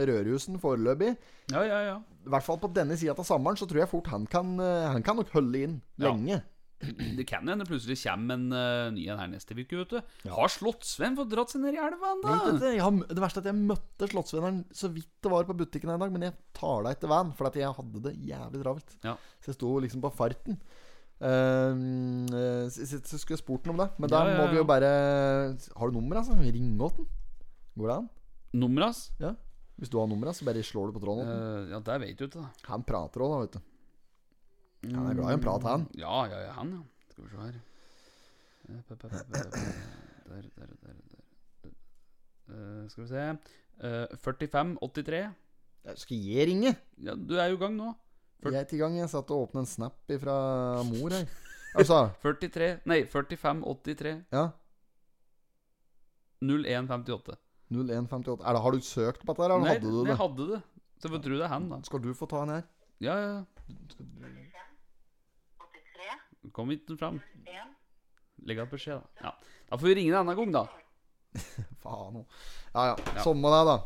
[0.06, 1.16] Rørhusen foreløpig.
[1.50, 1.96] Ja, ja, ja.
[2.20, 4.88] I hvert fall på denne sida av sommeren så tror jeg fort han kan, eh,
[4.92, 6.12] han kan nok holde inn Ja.
[6.80, 10.28] Det kan hende plutselig kommer en uh, ny en her neste uke, vet du.
[10.32, 12.92] Har Slottsvenn fått dratt seg ned i elva ennå?
[13.10, 16.12] det verste er at jeg møtte Slottsvenneren så vidt det var på butikken en dag,
[16.14, 18.96] men jeg tar deg etter van, for at jeg hadde det jævlig travelt.
[19.04, 19.16] Ja.
[19.42, 20.56] Så jeg sto liksom på farten.
[21.20, 21.76] Uh,
[22.32, 24.56] eh, så, så, skulle jeg spurt ham om det, men da Ja, ja, må vi
[24.56, 24.88] jo bare
[25.76, 26.32] Har du nummer, altså?
[26.40, 27.10] Ringe åt den.
[27.76, 28.08] Går det an?
[28.56, 29.02] Nummeret hans?
[29.20, 29.34] Ja.
[29.76, 31.28] Hvis du har nummeret, så bare slår du på tråden.
[31.28, 31.74] Uh.
[31.74, 32.46] Ja, det vet du da.
[32.72, 33.69] Han prater òg, da, vet du.
[34.84, 35.86] Han er glad i en prat, han.
[35.98, 36.82] Ja, ja, ja, han, ja.
[37.12, 37.58] Skal vi se her
[38.70, 41.70] Eh, Der, der, der, der.
[42.50, 43.24] Uh, Skal vi se
[43.82, 45.30] uh, 4583.
[45.96, 46.74] Skal jeg ringe?
[47.02, 47.92] Ja, du er jo i gang nå.
[48.44, 48.96] Jeg er i gang.
[48.98, 50.36] Jeg satt og åpnet en snap fra
[50.86, 51.26] mor her.
[51.74, 54.48] Altså 43 Nei, 4583 Ja.
[56.40, 57.36] 0158.
[57.70, 58.44] 0158.
[58.44, 60.60] Er det, har du søkt på dette, her, eller Nei, hadde du jeg hadde det.
[61.00, 61.80] Så jeg får tro det er han, da.
[61.86, 62.64] Skal du få ta den her?
[63.00, 63.28] Ja, ja.
[63.34, 63.44] ja.
[66.56, 67.20] Kom ikke fram.
[68.40, 69.24] Legg igjen beskjed, da.
[69.28, 69.32] Ja.
[69.68, 70.62] Da får vi ringe en annen gang, da.
[71.84, 72.38] Faen òg.
[72.74, 73.24] Ja, ja.
[73.24, 73.78] Sånn med det, da.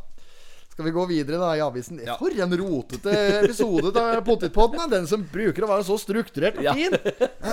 [0.75, 2.01] Skal vi gå videre da i avisen?
[2.03, 2.17] Ja.
[2.19, 3.13] For en rotete
[3.45, 4.89] episode av Pottitpodden!
[4.91, 6.75] Den som bruker å være så strukturert og Ja.
[6.75, 6.95] fin.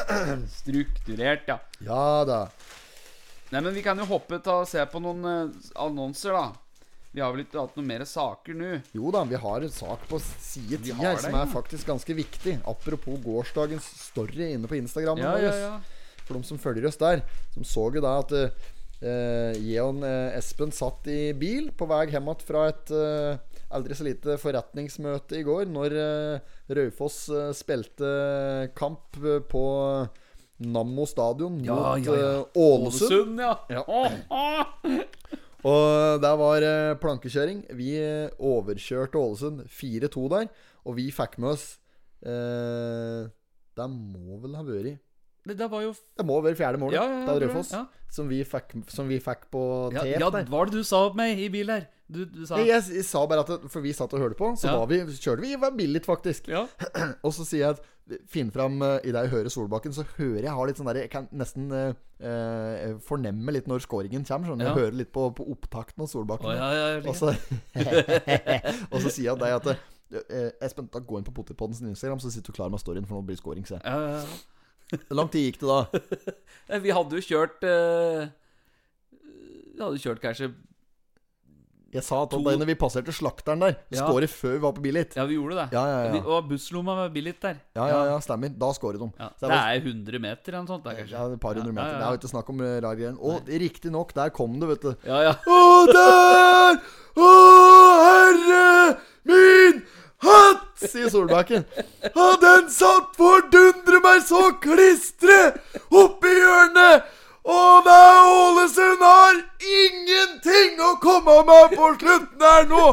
[0.62, 1.58] Strukturert, ja.
[1.86, 2.40] Ja da.
[3.52, 6.48] Nei, men vi kan jo hoppe til å se på noen eh, annonser, da.
[7.12, 8.72] Vi har vel ikke hatt noen mer saker nå?
[8.96, 12.16] Jo da, vi har en sak på side Vi 10 her som er faktisk ganske
[12.16, 12.54] viktig.
[12.68, 15.20] Apropos gårsdagens story inne på Instagram.
[15.20, 15.74] Ja, ja, ja.
[16.24, 20.38] For de som følger oss der, som så jo da at uh, jeg og eh,
[20.38, 25.40] Espen satt i bil på vei hjem igjen fra et uh, aldri så lite forretningsmøte
[25.40, 25.96] i går, når
[26.76, 27.24] Raufoss
[27.58, 28.12] spilte
[28.78, 29.18] kamp
[29.52, 29.66] på
[30.62, 32.14] Nammo stadion mot ja, ja.
[32.14, 33.40] eh, Ålesund.
[33.40, 33.66] ja.
[35.62, 35.70] Ja.
[35.70, 37.64] Og der var eh, plankekjøring.
[37.78, 40.52] Vi eh, overkjørte Ålesund 4-2 der.
[40.86, 41.66] Og vi fikk med oss
[42.26, 43.30] eh,
[43.78, 44.98] Det må vel ha vært
[45.46, 47.36] Det det, var jo Det må være fjerde målet Ja, ja, ja.
[47.46, 47.74] Raufoss.
[47.76, 47.86] Ja.
[48.12, 51.06] Som, vi fikk, som vi fikk på ja, tep ja, hva var det du sa
[51.08, 51.86] opp meg i bil her?
[52.12, 54.50] Du, du sa Jeg, jeg, jeg sa bare at For vi satt og hørte på,
[54.60, 54.78] så Ja.
[54.82, 56.50] var vi, kjørte vi var billig, faktisk.
[56.52, 56.66] Ja.
[57.26, 57.82] Og så sier jeg at
[58.28, 61.00] Finn fram uh, I det jeg hører Solbakken, så hører jeg har litt sånn der
[61.06, 61.94] Jeg kan nesten uh,
[63.08, 64.52] fornemme litt når scoringen kommer.
[64.52, 64.60] Sånn.
[64.66, 66.50] Jeg hører litt på, på opptakten av Solbakken.
[66.52, 67.32] Oh, ja, ja, ja, Og så,
[68.92, 69.66] og så sier jeg deg at
[70.66, 73.16] Espen, da gå inn på Potipodden sin Instagram, så sitter du klar med storyen, for
[73.16, 73.64] nå blir scoring.
[73.70, 74.24] Ja, ja, ja.
[75.06, 75.80] Hvor lang tid gikk det da?
[76.84, 77.64] Vi hadde jo kjørt
[79.72, 80.52] Vi hadde kjørt kanskje
[81.94, 84.06] Jeg sa at To- da vi passerte slakteren der, Ja.
[84.08, 85.16] skåret før vi var på Billit.
[85.16, 85.68] Ja, vi gjorde det.
[85.74, 86.22] Ja, ja, ja.
[86.24, 87.58] Og busslomma var Billit der.
[87.76, 88.50] Ja, ja, ja, stemmer.
[88.58, 89.12] Da skåret de.
[89.20, 90.84] Ja, det er 100 meter eller noe sånt.
[90.86, 91.12] Der, kanskje.
[91.12, 91.98] Ja, et par hundre meter.
[92.00, 93.16] Det er jo ikke snakk om rar greie.
[93.20, 94.96] Og riktignok, der kom det, vet du.
[95.06, 95.34] Ja, ja.
[95.46, 96.82] Å, der!
[97.18, 97.32] Å,
[98.08, 99.84] herre min
[100.24, 100.68] hatt!
[100.82, 101.66] sier Solbakken.
[102.16, 105.40] Og den satt fordundre meg så klistre
[105.92, 107.04] oppi hjørnet!
[107.42, 112.84] Og det Ålesund har ingenting å komme med på slutten her nå!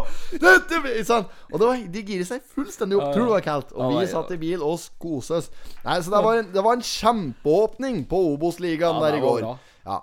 [0.41, 1.27] Dette sånn.
[1.53, 3.11] Og det var, de girer seg fullstendig opp.
[3.13, 3.75] Tror det var kaldt.
[3.77, 4.11] Og Ja, vi ja.
[4.15, 5.51] satt i bil og skoses.
[5.85, 9.51] Nei, så det var en, det var en kjempeåpning på Obos-ligaen Ja, der i går.
[9.85, 9.99] Ja.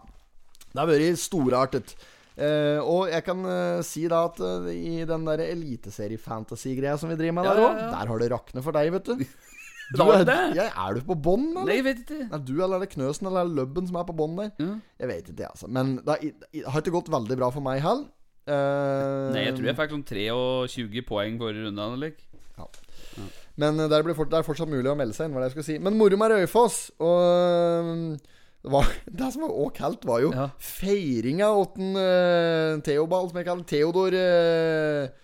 [0.75, 1.95] Det har vært storartet.
[2.35, 7.15] Uh, og jeg kan uh, si da at uh, i den der eliteserie-fantasy-greia som vi
[7.15, 7.91] driver med Ja, der ja, òg, ja.
[7.93, 9.23] der har det raknet for deg, vet du.
[9.93, 10.38] Du er, det?
[10.65, 11.67] er du på bånn, eller?
[11.69, 12.27] Nei, jeg vet ikke.
[12.33, 14.51] Er du eller er det Knøsen eller er det Løbben som er på bånn der?
[14.57, 14.79] Mm.
[15.03, 15.69] Jeg vet ikke, altså.
[15.69, 16.15] Men det
[16.65, 18.07] har- ikke gått veldig bra for meg heller.
[18.45, 21.86] Uh, Nei, jeg tror jeg fikk sånn 23 poeng forrige runde.
[21.93, 22.13] Eller?
[23.55, 25.55] Men eh, der fort, det er fortsatt mulig å melde seg inn, hva det jeg
[25.55, 25.77] skulle si.
[25.83, 28.33] Men moro med Raufoss og eh,
[28.65, 28.89] det, var,
[29.21, 30.49] det som var også kaldt, var jo Ja.
[30.59, 35.23] feiringa åt en uh, Theobald, som jeg kaller Theodor eh, eh,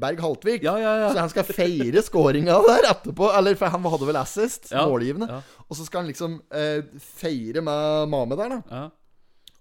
[0.00, 0.62] Berg Haltvik.
[0.66, 1.12] Ja, ja, ja.
[1.14, 3.30] Så han skal feire scoringa der etterpå.
[3.38, 5.28] Eller for han hadde vel assist, Ja, målgivende.
[5.30, 5.40] ja.
[5.68, 8.82] Og så skal han liksom eh, feire med Mame der, da.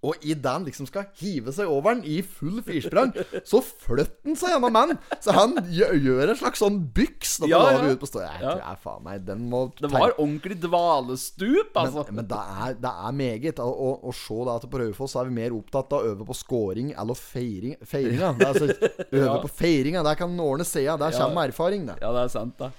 [0.04, 3.14] Og idet han liksom skal hive seg over den i full firsprang,
[3.48, 4.98] så flytter han seg gjennom mannen.
[5.24, 7.38] Så han gjør, en slags sånn byks.
[7.44, 7.86] Da Ja, ja.
[7.94, 8.20] ut på stå.
[8.26, 8.56] Jeg Ja.
[8.60, 12.04] jeg faen meg Den må Det var ordentlig dvalestup, altså.
[12.10, 13.60] men, men det, er, det er meget.
[13.64, 16.36] Å, å se da at på Raufoss er vi mer opptatt av å øve på
[16.36, 18.34] scoring eller feiring, feiringa.
[18.38, 18.68] Det altså,
[19.18, 19.38] øve Ja.
[19.42, 20.04] på feiringa.
[20.04, 20.98] Der kan ordne sida.
[21.00, 21.96] Der kommer erfaring, det.
[22.04, 22.72] Ja, det er sant, da.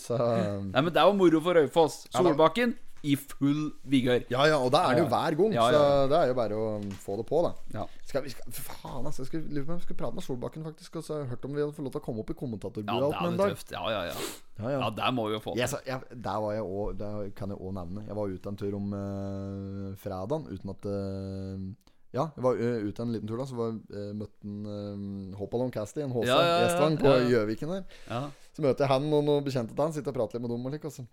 [0.00, 2.04] Så Nei, men det jo moro for Raufoss.
[2.14, 4.24] Solbakken i full vigør.
[4.28, 5.30] Ja, ja, og da er det jo Ja, ja.
[5.30, 5.52] hver gang.
[5.54, 5.78] Ja, ja, ja.
[5.80, 6.66] Så det er jo bare å
[7.04, 7.52] få det på, da.
[7.74, 7.84] Ja.
[8.06, 9.22] Skal vi skal, Faen, altså.
[9.22, 10.96] Jeg skulle, jeg skulle prate med Solbakken, faktisk.
[11.00, 12.34] Og så har jeg hørt om vi hadde fått lov til å komme opp i
[12.34, 13.54] Ja, kommentatorbua det alt med en dag.
[13.54, 13.72] tøft.
[13.72, 14.16] Ja, ja, ja.
[14.60, 14.78] Ja, ja.
[14.84, 15.72] Ja, der må vi jo få det til.
[15.72, 18.06] sa- jeg, der var jeg også, Der kan jeg òg nevne.
[18.06, 21.64] Jeg var ute en tur om uh, fredagen uten at eh,
[22.12, 25.38] Ja, jeg var eh, ute en liten tur da, så var, uh, møtte han uh,
[25.38, 27.28] Hopalong Casty, en HC Ja, ja, ja, på ja, ja.
[27.30, 27.84] Gjøviken der.
[28.10, 28.22] Ja.
[28.52, 30.66] Så møter jeg han og noen bekjente av han, sitter og prater litt med dem
[30.66, 31.06] og lik, og så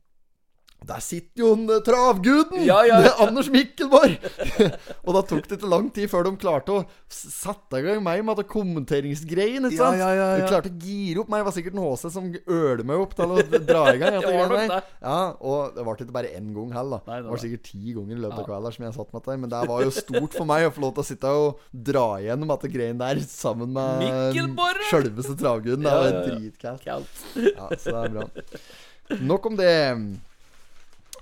[0.86, 2.62] der sitter jo den eh, travguden!
[2.62, 3.02] Ja, ja, ja.
[3.02, 4.14] Det er Anders Mikkelborg!
[5.06, 8.22] og da tok det ikke lang tid før de klarte å sette i gang meg
[8.28, 9.66] med kommenteringsgreien.
[9.68, 9.98] Ikke sant?
[10.00, 10.44] ja, ja, ja.
[10.44, 11.42] De klarte å gire opp meg.
[11.42, 14.20] Det var sikkert en HC som ølte meg opp til å dra i gang.
[14.28, 14.80] Det var nok det.
[15.02, 15.18] Ja,
[15.50, 17.02] og det var ikke bare én gang heller.
[17.06, 19.42] Det Det var sikkert ti ganger i løpet av kvelden som jeg satt med deg.
[19.44, 22.06] Men det var jo stort for meg å få lov til å sitte og dra
[22.22, 25.88] igjennom dette greien der sammen med Selveste sjølveste travguden.
[25.88, 26.86] Det var dritkaldt.
[26.86, 27.28] Kaldt.
[27.50, 29.20] Ja, så det er bra.
[29.24, 29.76] Nok om det.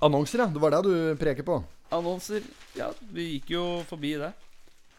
[0.04, 0.46] Annonser, ja.
[0.46, 1.60] Det var det du preker på.
[1.94, 2.44] Annonser.
[2.76, 4.32] Ja, vi gikk jo forbi det.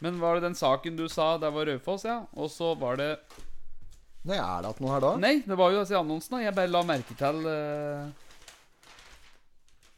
[0.02, 2.22] Men var det den saken du sa der var Raufoss, ja?
[2.38, 3.12] Og så var det
[4.28, 5.12] Nei, er det at noe her da?
[5.22, 6.42] Nei, det var jo altså i annonsen, da.
[6.44, 8.08] Jeg bare la merke til uh,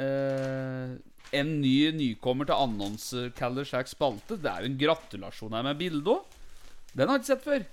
[0.05, 0.93] uh,
[1.41, 4.39] En ny nykommer til annonsekaller slags spalte.
[4.41, 6.39] Det er jo en gratulasjon her med bilde òg.
[6.93, 7.67] Den har jeg ikke sett før.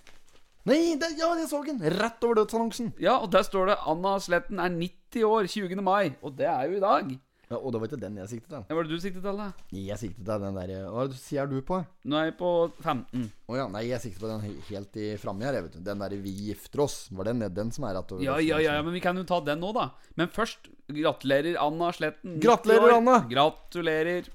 [0.67, 1.79] Nei, det, ja, jeg så den!
[1.79, 2.91] Rett over dødsannonsen.
[2.99, 5.79] Ja, og der står det 'Anna Sletten er 90 år 20.
[5.79, 6.17] mai'.
[6.21, 7.13] Og det er jo i dag.
[7.47, 8.63] Ja, og det var ikke den jeg siktet til.
[8.67, 9.45] Ja, Var det du siktet til, da?
[9.71, 11.77] Jeg siktet til den der Hva er det du sier du på?
[12.03, 12.49] Nå er jeg på
[12.83, 13.29] 15.
[13.47, 15.79] Å ja, nei, jeg sikter på den helt i framme her, jeg, vet du.
[15.79, 17.07] Den der 'Vi gifter oss'.
[17.15, 19.23] Var det den som er rett over Ja, ja, ja, ja, men vi kan jo
[19.23, 19.91] ta den nå, da.
[20.17, 22.41] Men først gratulerer Anna Sletten.
[22.41, 22.97] Gratulerer.
[22.97, 23.23] Anna.
[23.31, 24.27] Gratulerer.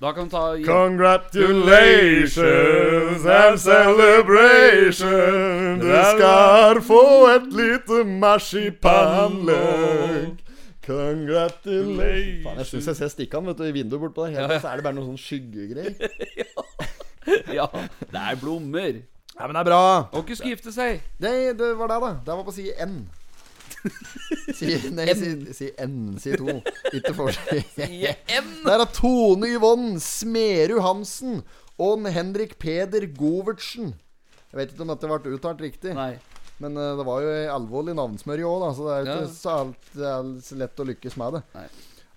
[0.00, 5.78] Da kan vi ta Congratulations and celebration.
[5.80, 10.28] Du skal få et lite marsipanløk.
[10.86, 13.08] Congratulations Faen, jeg syns jeg ser
[13.48, 14.30] vet du, i vinduet bortpå der.
[14.36, 15.94] Helt, Så er det bare noen sånn skyggegreier.
[17.50, 17.66] Ja,
[18.12, 18.94] det er blommer.
[19.34, 19.80] Ja, men det er bra.
[20.12, 21.00] Og ikke skal gifte seg.
[21.18, 22.10] Det, det var det, da.
[22.22, 23.00] Det var på side N.
[24.56, 26.16] Si, nei, si, si N.
[26.22, 26.58] Si to.
[26.96, 27.64] Ikke forskjell.
[28.66, 31.42] Der er Tone Yvonne Smerud Hansen
[31.82, 33.92] og Henrik Peder Govertsen.
[34.52, 35.92] Jeg vet ikke om dette ble uttalt riktig.
[35.96, 36.14] Nei.
[36.62, 39.34] Men uh, det var jo alvorlig navnsmørje òg, så det er jo ikke Ja.
[39.34, 41.42] så, alt, er lett å lykkes med det.
[41.58, 41.66] Nei.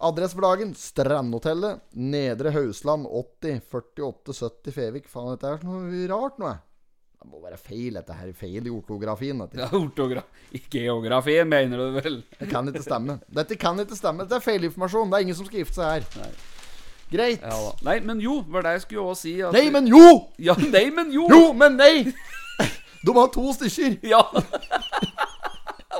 [0.08, 5.10] Adresse for dagen Strandhotellet, Nedre Hausland 80 48 70 Fevik.
[5.12, 6.54] Faen, dette er noe rart nå.
[7.20, 8.30] Det må være feil, dette her.
[8.38, 9.42] Feil i ortografien.
[9.44, 9.60] Dette.
[9.60, 10.22] Ja, ortogra
[10.72, 12.22] Geografien, mener du vel?
[12.40, 13.18] Det kan ikke stemme.
[13.28, 14.24] Dette kan ikke stemme.
[14.24, 15.12] Dette er feilinformasjon.
[15.12, 16.08] Det er ingen som skal gifte seg her.
[16.24, 16.32] Nei.
[17.10, 17.44] Greit.
[17.44, 17.74] Ja.
[17.84, 19.36] Nei, men jo, var det jeg skulle også si.
[19.44, 20.06] At Nei, men jo!
[20.40, 21.26] Ja, nei, men jo!
[21.28, 22.06] Jo, men nei!
[23.06, 24.00] De har to stykker.
[24.08, 24.24] Ja.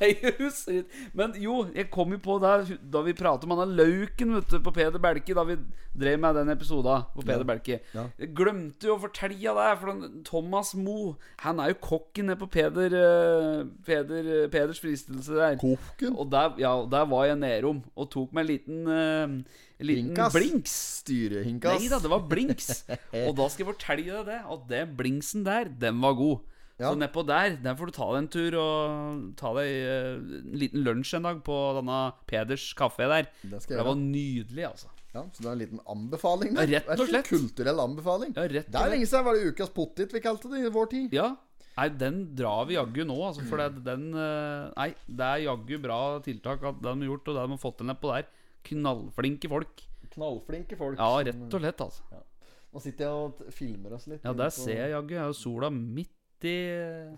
[0.00, 3.76] Jeg husker ikke Men jo, jeg kom jo på det da vi pratet om han
[3.78, 5.58] Lauken vet du, på Peder Belke, da vi
[5.98, 7.80] drev med den episoden på Peder Belke.
[7.94, 8.06] Ja.
[8.20, 11.14] Jeg glemte jo å fortelle det, for Thomas Mo
[11.44, 15.56] Han er jo kokken nede på Peder, eh, Peder eh, Peders fristelse der.
[15.60, 16.14] Kokken?
[16.16, 20.10] Og der, ja, der var jeg nedom og tok meg en liten, eh, en liten
[20.10, 20.34] Hinkas.
[20.34, 20.76] blinks.
[21.04, 21.80] Styrehinkas.
[21.80, 22.84] Nei da, det var blinks.
[23.26, 26.46] og da skal jeg fortelle deg det, at den blinksen der, den var god.
[26.78, 26.92] Ja.
[26.92, 30.60] Så nedpå der, der får du ta deg en tur og ta deg eh, en
[30.62, 31.98] liten lunsj en dag på denne
[32.30, 33.26] Peders kafé der.
[33.42, 34.92] Det det var nydelig, altså.
[35.14, 36.70] Ja, så det er en liten anbefaling der.
[36.70, 37.30] Ja, rett og slett.
[37.30, 38.34] Kulturell anbefaling.
[38.36, 40.72] Ja, rett og det er lenge siden var det ukas pottit vi kalte det i
[40.74, 41.16] vår tid.
[41.16, 41.32] Ja.
[41.78, 43.44] Nei, den drar vi jaggu nå, altså.
[43.46, 47.38] For det, den eh, Nei, det er jaggu bra tiltak at de har gjort, og
[47.38, 48.30] det de har fått til nedpå der.
[48.68, 49.82] Knallflinke folk.
[50.14, 50.98] Knallflinke folk.
[51.00, 52.22] Ja, rett og slett, altså.
[52.68, 54.24] Nå sitter jeg og filmer oss litt.
[54.26, 55.14] Ja, der ser jeg jaggu.
[55.16, 56.56] Jeg har sola midt i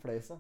[0.03, 0.39] Fleisa.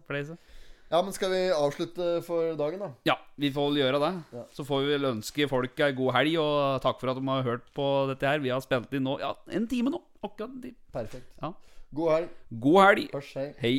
[0.90, 2.88] Ja, men skal vi avslutte for dagen, da?
[3.06, 4.12] Ja, vi får vel gjøre det.
[4.34, 4.44] Ja.
[4.54, 7.46] Så får vi vel ønske folk ei god helg, og takk for at de har
[7.46, 8.42] hørt på dette her.
[8.42, 10.02] Vi har spilt inn nå ja, en time nå.
[10.22, 10.78] Akkurat en time.
[10.94, 11.30] Perfekt.
[11.42, 11.54] Ja.
[11.94, 12.36] God helg.
[12.66, 13.08] God helg.
[13.14, 13.48] Hørs, hei.
[13.62, 13.78] Hei.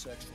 [0.00, 0.29] sexual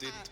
[0.00, 0.29] Linköping.